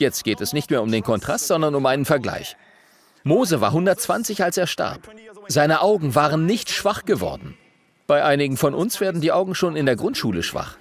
Jetzt 0.00 0.24
geht 0.24 0.40
es 0.40 0.52
nicht 0.52 0.70
mehr 0.70 0.82
um 0.82 0.90
den 0.90 1.04
Kontrast, 1.04 1.46
sondern 1.46 1.76
um 1.76 1.86
einen 1.86 2.04
Vergleich. 2.04 2.56
Mose 3.28 3.60
war 3.60 3.68
120, 3.68 4.42
als 4.42 4.56
er 4.56 4.66
starb. 4.66 5.10
Seine 5.48 5.82
Augen 5.82 6.14
waren 6.14 6.46
nicht 6.46 6.70
schwach 6.70 7.04
geworden. 7.04 7.56
Bei 8.06 8.24
einigen 8.24 8.56
von 8.56 8.74
uns 8.74 9.00
werden 9.00 9.20
die 9.20 9.32
Augen 9.32 9.54
schon 9.54 9.76
in 9.76 9.84
der 9.84 9.96
Grundschule 9.96 10.42
schwach. 10.42 10.78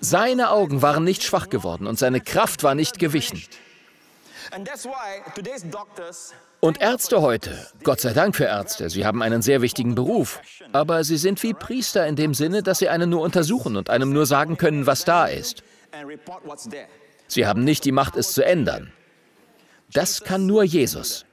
Seine 0.00 0.50
Augen 0.50 0.82
waren 0.82 1.04
nicht 1.04 1.22
schwach 1.22 1.48
geworden 1.48 1.86
und 1.86 2.00
seine 2.00 2.20
Kraft 2.20 2.64
war 2.64 2.74
nicht 2.74 2.98
gewichen. 2.98 3.42
Und 6.60 6.80
Ärzte 6.80 7.22
heute, 7.22 7.68
Gott 7.84 8.00
sei 8.00 8.12
Dank 8.12 8.34
für 8.34 8.44
Ärzte, 8.44 8.90
sie 8.90 9.06
haben 9.06 9.22
einen 9.22 9.40
sehr 9.40 9.62
wichtigen 9.62 9.94
Beruf, 9.94 10.40
aber 10.72 11.04
sie 11.04 11.16
sind 11.16 11.42
wie 11.44 11.54
Priester 11.54 12.06
in 12.08 12.16
dem 12.16 12.34
Sinne, 12.34 12.64
dass 12.64 12.80
sie 12.80 12.88
einen 12.88 13.08
nur 13.08 13.22
untersuchen 13.22 13.76
und 13.76 13.88
einem 13.88 14.12
nur 14.12 14.26
sagen 14.26 14.56
können, 14.56 14.86
was 14.86 15.04
da 15.04 15.26
ist. 15.26 15.62
Sie 17.28 17.46
haben 17.46 17.62
nicht 17.62 17.84
die 17.84 17.92
Macht, 17.92 18.16
es 18.16 18.32
zu 18.32 18.44
ändern. 18.44 18.92
Das 19.92 20.22
kann 20.22 20.46
nur 20.46 20.64
Jesus. 20.64 21.24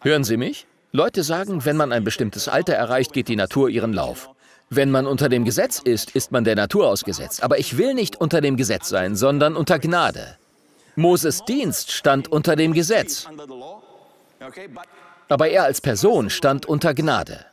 Hören 0.00 0.24
Sie 0.24 0.36
mich? 0.36 0.66
Leute 0.90 1.22
sagen, 1.22 1.64
wenn 1.64 1.76
man 1.76 1.92
ein 1.92 2.04
bestimmtes 2.04 2.48
Alter 2.48 2.74
erreicht, 2.74 3.12
geht 3.12 3.28
die 3.28 3.36
Natur 3.36 3.68
ihren 3.68 3.92
Lauf. 3.92 4.28
Wenn 4.68 4.90
man 4.90 5.06
unter 5.06 5.28
dem 5.28 5.44
Gesetz 5.44 5.78
ist, 5.78 6.10
ist 6.16 6.32
man 6.32 6.44
der 6.44 6.56
Natur 6.56 6.88
ausgesetzt. 6.88 7.42
Aber 7.42 7.58
ich 7.58 7.78
will 7.78 7.94
nicht 7.94 8.16
unter 8.16 8.40
dem 8.40 8.56
Gesetz 8.56 8.88
sein, 8.88 9.16
sondern 9.16 9.54
unter 9.54 9.78
Gnade. 9.78 10.36
Moses 10.96 11.44
Dienst 11.44 11.92
stand 11.92 12.28
unter 12.28 12.56
dem 12.56 12.72
Gesetz. 12.72 13.26
Aber 15.28 15.48
er 15.48 15.64
als 15.64 15.80
Person 15.80 16.30
stand 16.30 16.66
unter 16.66 16.94
Gnade. 16.94 17.44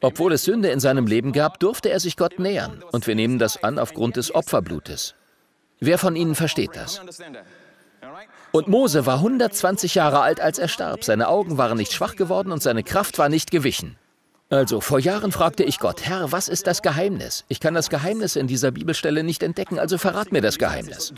Obwohl 0.00 0.32
es 0.32 0.44
Sünde 0.44 0.68
in 0.68 0.78
seinem 0.78 1.06
Leben 1.06 1.32
gab, 1.32 1.58
durfte 1.58 1.88
er 1.88 2.00
sich 2.00 2.16
Gott 2.16 2.38
nähern. 2.38 2.84
Und 2.92 3.06
wir 3.06 3.14
nehmen 3.14 3.38
das 3.38 3.62
an 3.62 3.78
aufgrund 3.78 4.16
des 4.16 4.34
Opferblutes. 4.34 5.14
Wer 5.80 5.98
von 5.98 6.16
Ihnen 6.16 6.34
versteht 6.34 6.74
das? 6.74 7.00
Und 8.52 8.68
Mose 8.68 9.06
war 9.06 9.16
120 9.16 9.94
Jahre 9.94 10.20
alt, 10.20 10.40
als 10.40 10.58
er 10.58 10.68
starb. 10.68 11.04
Seine 11.04 11.28
Augen 11.28 11.58
waren 11.58 11.76
nicht 11.76 11.92
schwach 11.92 12.16
geworden 12.16 12.52
und 12.52 12.62
seine 12.62 12.82
Kraft 12.82 13.18
war 13.18 13.28
nicht 13.28 13.50
gewichen. 13.50 13.96
Also, 14.48 14.80
vor 14.80 15.00
Jahren 15.00 15.32
fragte 15.32 15.64
ich 15.64 15.80
Gott, 15.80 16.02
Herr, 16.02 16.30
was 16.30 16.48
ist 16.48 16.68
das 16.68 16.80
Geheimnis? 16.80 17.44
Ich 17.48 17.58
kann 17.58 17.74
das 17.74 17.90
Geheimnis 17.90 18.36
in 18.36 18.46
dieser 18.46 18.70
Bibelstelle 18.70 19.24
nicht 19.24 19.42
entdecken, 19.42 19.78
also 19.78 19.98
verrat 19.98 20.30
mir 20.30 20.40
das 20.40 20.58
Geheimnis. 20.58 21.12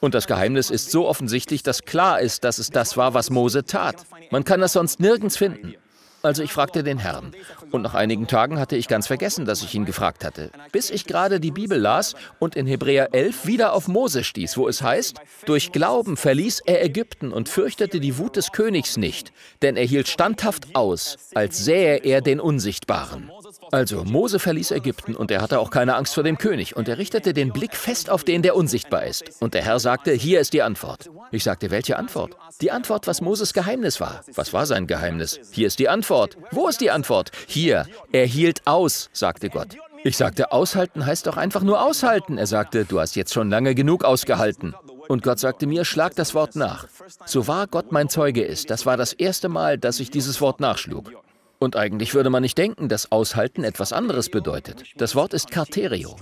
Und 0.00 0.14
das 0.14 0.26
Geheimnis 0.26 0.70
ist 0.70 0.90
so 0.90 1.06
offensichtlich, 1.06 1.62
dass 1.62 1.82
klar 1.82 2.20
ist, 2.20 2.44
dass 2.44 2.58
es 2.58 2.70
das 2.70 2.96
war, 2.96 3.12
was 3.12 3.28
Mose 3.28 3.64
tat. 3.64 3.96
Man 4.30 4.44
kann 4.44 4.60
das 4.60 4.72
sonst 4.72 4.98
nirgends 4.98 5.36
finden. 5.36 5.74
Also 6.22 6.42
ich 6.42 6.52
fragte 6.52 6.82
den 6.82 6.98
Herrn. 6.98 7.32
Und 7.70 7.82
nach 7.82 7.94
einigen 7.94 8.26
Tagen 8.26 8.58
hatte 8.58 8.76
ich 8.76 8.88
ganz 8.88 9.06
vergessen, 9.06 9.44
dass 9.44 9.62
ich 9.62 9.74
ihn 9.74 9.84
gefragt 9.84 10.24
hatte. 10.24 10.50
Bis 10.72 10.90
ich 10.90 11.06
gerade 11.06 11.40
die 11.40 11.50
Bibel 11.50 11.78
las 11.78 12.14
und 12.38 12.56
in 12.56 12.66
Hebräer 12.66 13.14
11 13.14 13.46
wieder 13.46 13.72
auf 13.72 13.88
Mose 13.88 14.24
stieß, 14.24 14.56
wo 14.56 14.68
es 14.68 14.82
heißt, 14.82 15.20
durch 15.46 15.72
Glauben 15.72 16.16
verließ 16.16 16.60
er 16.66 16.84
Ägypten 16.84 17.32
und 17.32 17.48
fürchtete 17.48 18.00
die 18.00 18.18
Wut 18.18 18.36
des 18.36 18.52
Königs 18.52 18.96
nicht, 18.96 19.32
denn 19.62 19.76
er 19.76 19.84
hielt 19.84 20.08
standhaft 20.08 20.74
aus, 20.74 21.16
als 21.34 21.64
sähe 21.64 21.98
er 21.98 22.20
den 22.20 22.40
Unsichtbaren. 22.40 23.30
Also, 23.72 24.04
Mose 24.04 24.38
verließ 24.38 24.72
Ägypten 24.72 25.14
und 25.14 25.30
er 25.30 25.40
hatte 25.40 25.60
auch 25.60 25.70
keine 25.70 25.94
Angst 25.94 26.14
vor 26.14 26.24
dem 26.24 26.38
König 26.38 26.76
und 26.76 26.88
er 26.88 26.98
richtete 26.98 27.32
den 27.32 27.52
Blick 27.52 27.76
fest 27.76 28.10
auf 28.10 28.24
den, 28.24 28.42
der 28.42 28.56
unsichtbar 28.56 29.04
ist. 29.04 29.40
Und 29.40 29.54
der 29.54 29.62
Herr 29.62 29.78
sagte, 29.78 30.12
hier 30.12 30.40
ist 30.40 30.52
die 30.52 30.62
Antwort. 30.62 31.08
Ich 31.30 31.44
sagte, 31.44 31.70
welche 31.70 31.96
Antwort? 31.96 32.36
Die 32.60 32.70
Antwort, 32.72 33.06
was 33.06 33.20
Moses 33.20 33.52
Geheimnis 33.52 34.00
war. 34.00 34.22
Was 34.34 34.52
war 34.52 34.66
sein 34.66 34.86
Geheimnis? 34.86 35.38
Hier 35.52 35.68
ist 35.68 35.78
die 35.78 35.88
Antwort. 35.88 36.36
Wo 36.50 36.68
ist 36.68 36.80
die 36.80 36.90
Antwort? 36.90 37.30
Hier. 37.46 37.86
Er 38.12 38.26
hielt 38.26 38.66
aus, 38.66 39.08
sagte 39.12 39.50
Gott. 39.50 39.76
Ich 40.02 40.16
sagte, 40.16 40.50
aushalten 40.50 41.04
heißt 41.04 41.26
doch 41.26 41.36
einfach 41.36 41.62
nur 41.62 41.84
aushalten. 41.84 42.38
Er 42.38 42.46
sagte, 42.46 42.84
du 42.84 42.98
hast 42.98 43.16
jetzt 43.16 43.34
schon 43.34 43.50
lange 43.50 43.74
genug 43.74 44.04
ausgehalten. 44.04 44.74
Und 45.08 45.22
Gott 45.22 45.38
sagte 45.38 45.66
mir, 45.66 45.84
schlag 45.84 46.14
das 46.16 46.34
Wort 46.34 46.56
nach. 46.56 46.86
So 47.26 47.46
wahr 47.46 47.66
Gott 47.66 47.92
mein 47.92 48.08
Zeuge 48.08 48.42
ist, 48.42 48.70
das 48.70 48.86
war 48.86 48.96
das 48.96 49.12
erste 49.12 49.48
Mal, 49.48 49.76
dass 49.76 50.00
ich 50.00 50.10
dieses 50.10 50.40
Wort 50.40 50.60
nachschlug. 50.60 51.12
Und 51.60 51.76
eigentlich 51.76 52.14
würde 52.14 52.30
man 52.30 52.42
nicht 52.42 52.56
denken, 52.56 52.88
dass 52.88 53.12
Aushalten 53.12 53.64
etwas 53.64 53.92
anderes 53.92 54.30
bedeutet. 54.30 54.82
Das 54.96 55.14
Wort 55.14 55.34
ist 55.34 55.50
Karterio. 55.50 56.16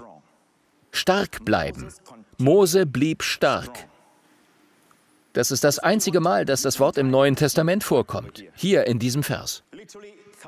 Stark 0.91 1.45
bleiben. 1.45 1.89
Mose 2.39 2.87
blieb 2.87 3.23
stark. 3.23 3.87
Das 5.35 5.53
ist 5.53 5.63
das 5.63 5.79
einzige 5.79 6.19
Mal, 6.19 6.45
dass 6.45 6.63
das 6.63 6.81
Wort 6.81 6.99
im 6.99 7.11
Neuen 7.11 7.37
Testament 7.37 7.85
vorkommt. 7.85 8.43
Hier 8.57 8.89
in 8.89 8.99
diesem 8.99 9.23
Vers. 9.23 9.63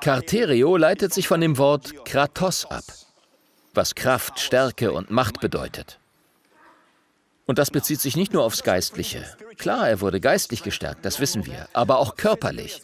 Karterio 0.01 0.77
leitet 0.77 1.15
sich 1.15 1.29
von 1.29 1.41
dem 1.41 1.57
Wort 1.57 2.05
Kratos 2.05 2.67
ab, 2.67 2.83
was 3.75 3.95
Kraft, 3.95 4.41
Stärke 4.41 4.91
und 4.93 5.11
Macht 5.11 5.41
bedeutet. 5.41 6.01
Und 7.47 7.61
das 7.61 7.71
bezieht 7.71 8.01
sich 8.01 8.17
nicht 8.17 8.33
nur 8.33 8.43
aufs 8.43 8.65
Geistliche. 8.65 9.25
Klar, 9.57 9.89
er 9.89 10.01
wurde 10.01 10.21
geistlich 10.21 10.65
gestärkt, 10.65 11.05
das 11.05 11.21
wissen 11.21 11.47
wir, 11.47 11.69
aber 11.73 11.99
auch 11.99 12.17
körperlich. 12.17 12.83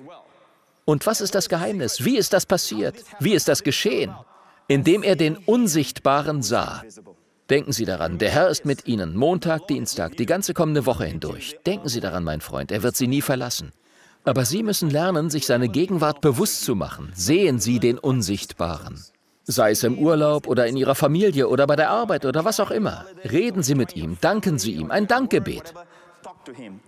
Und 0.87 1.05
was 1.05 1.21
ist 1.21 1.35
das 1.35 1.49
Geheimnis? 1.49 2.05
Wie 2.05 2.17
ist 2.17 2.33
das 2.33 2.47
passiert? 2.47 2.95
Wie 3.19 3.35
ist 3.35 3.49
das 3.49 3.65
geschehen? 3.65 4.15
Indem 4.69 5.03
er 5.03 5.17
den 5.17 5.37
Unsichtbaren 5.37 6.43
sah. 6.43 6.85
Denken 7.51 7.73
Sie 7.73 7.85
daran, 7.85 8.19
der 8.19 8.31
Herr 8.31 8.49
ist 8.49 8.65
mit 8.65 8.87
Ihnen, 8.87 9.17
Montag, 9.17 9.67
Dienstag, 9.67 10.17
die 10.17 10.27
ganze 10.27 10.55
kommende 10.55 10.87
Woche 10.87 11.05
hindurch. 11.05 11.59
Denken 11.67 11.89
Sie 11.89 11.99
daran, 11.99 12.23
mein 12.23 12.41
Freund, 12.41 12.71
er 12.71 12.85
wird 12.85 12.97
Sie 12.97 13.09
nie 13.09 13.21
verlassen. 13.21 13.73
Aber 14.25 14.45
Sie 14.45 14.63
müssen 14.63 14.89
lernen, 14.89 15.29
sich 15.29 15.45
seine 15.47 15.69
Gegenwart 15.69 16.21
bewusst 16.21 16.65
zu 16.65 16.77
machen. 16.77 17.13
Sehen 17.15 17.59
Sie 17.59 17.81
den 17.81 17.99
Unsichtbaren. 17.99 19.05
Sei 19.43 19.73
es 19.73 19.83
im 19.83 19.99
Urlaub 19.99 20.47
oder 20.47 20.69
in 20.69 20.77
Ihrer 20.77 20.95
Familie 20.95 21.49
oder 21.49 21.67
bei 21.67 21.77
der 21.77 21.91
Arbeit 21.91 22.25
oder 22.25 22.45
was 22.45 22.61
auch 22.61 22.71
immer. 22.71 23.07
Reden 23.25 23.65
Sie 23.65 23.75
mit 23.75 23.97
ihm, 23.97 24.19
danken 24.21 24.59
Sie 24.59 24.73
ihm, 24.73 24.93
ein 24.93 25.09
Dankgebet. 25.09 25.75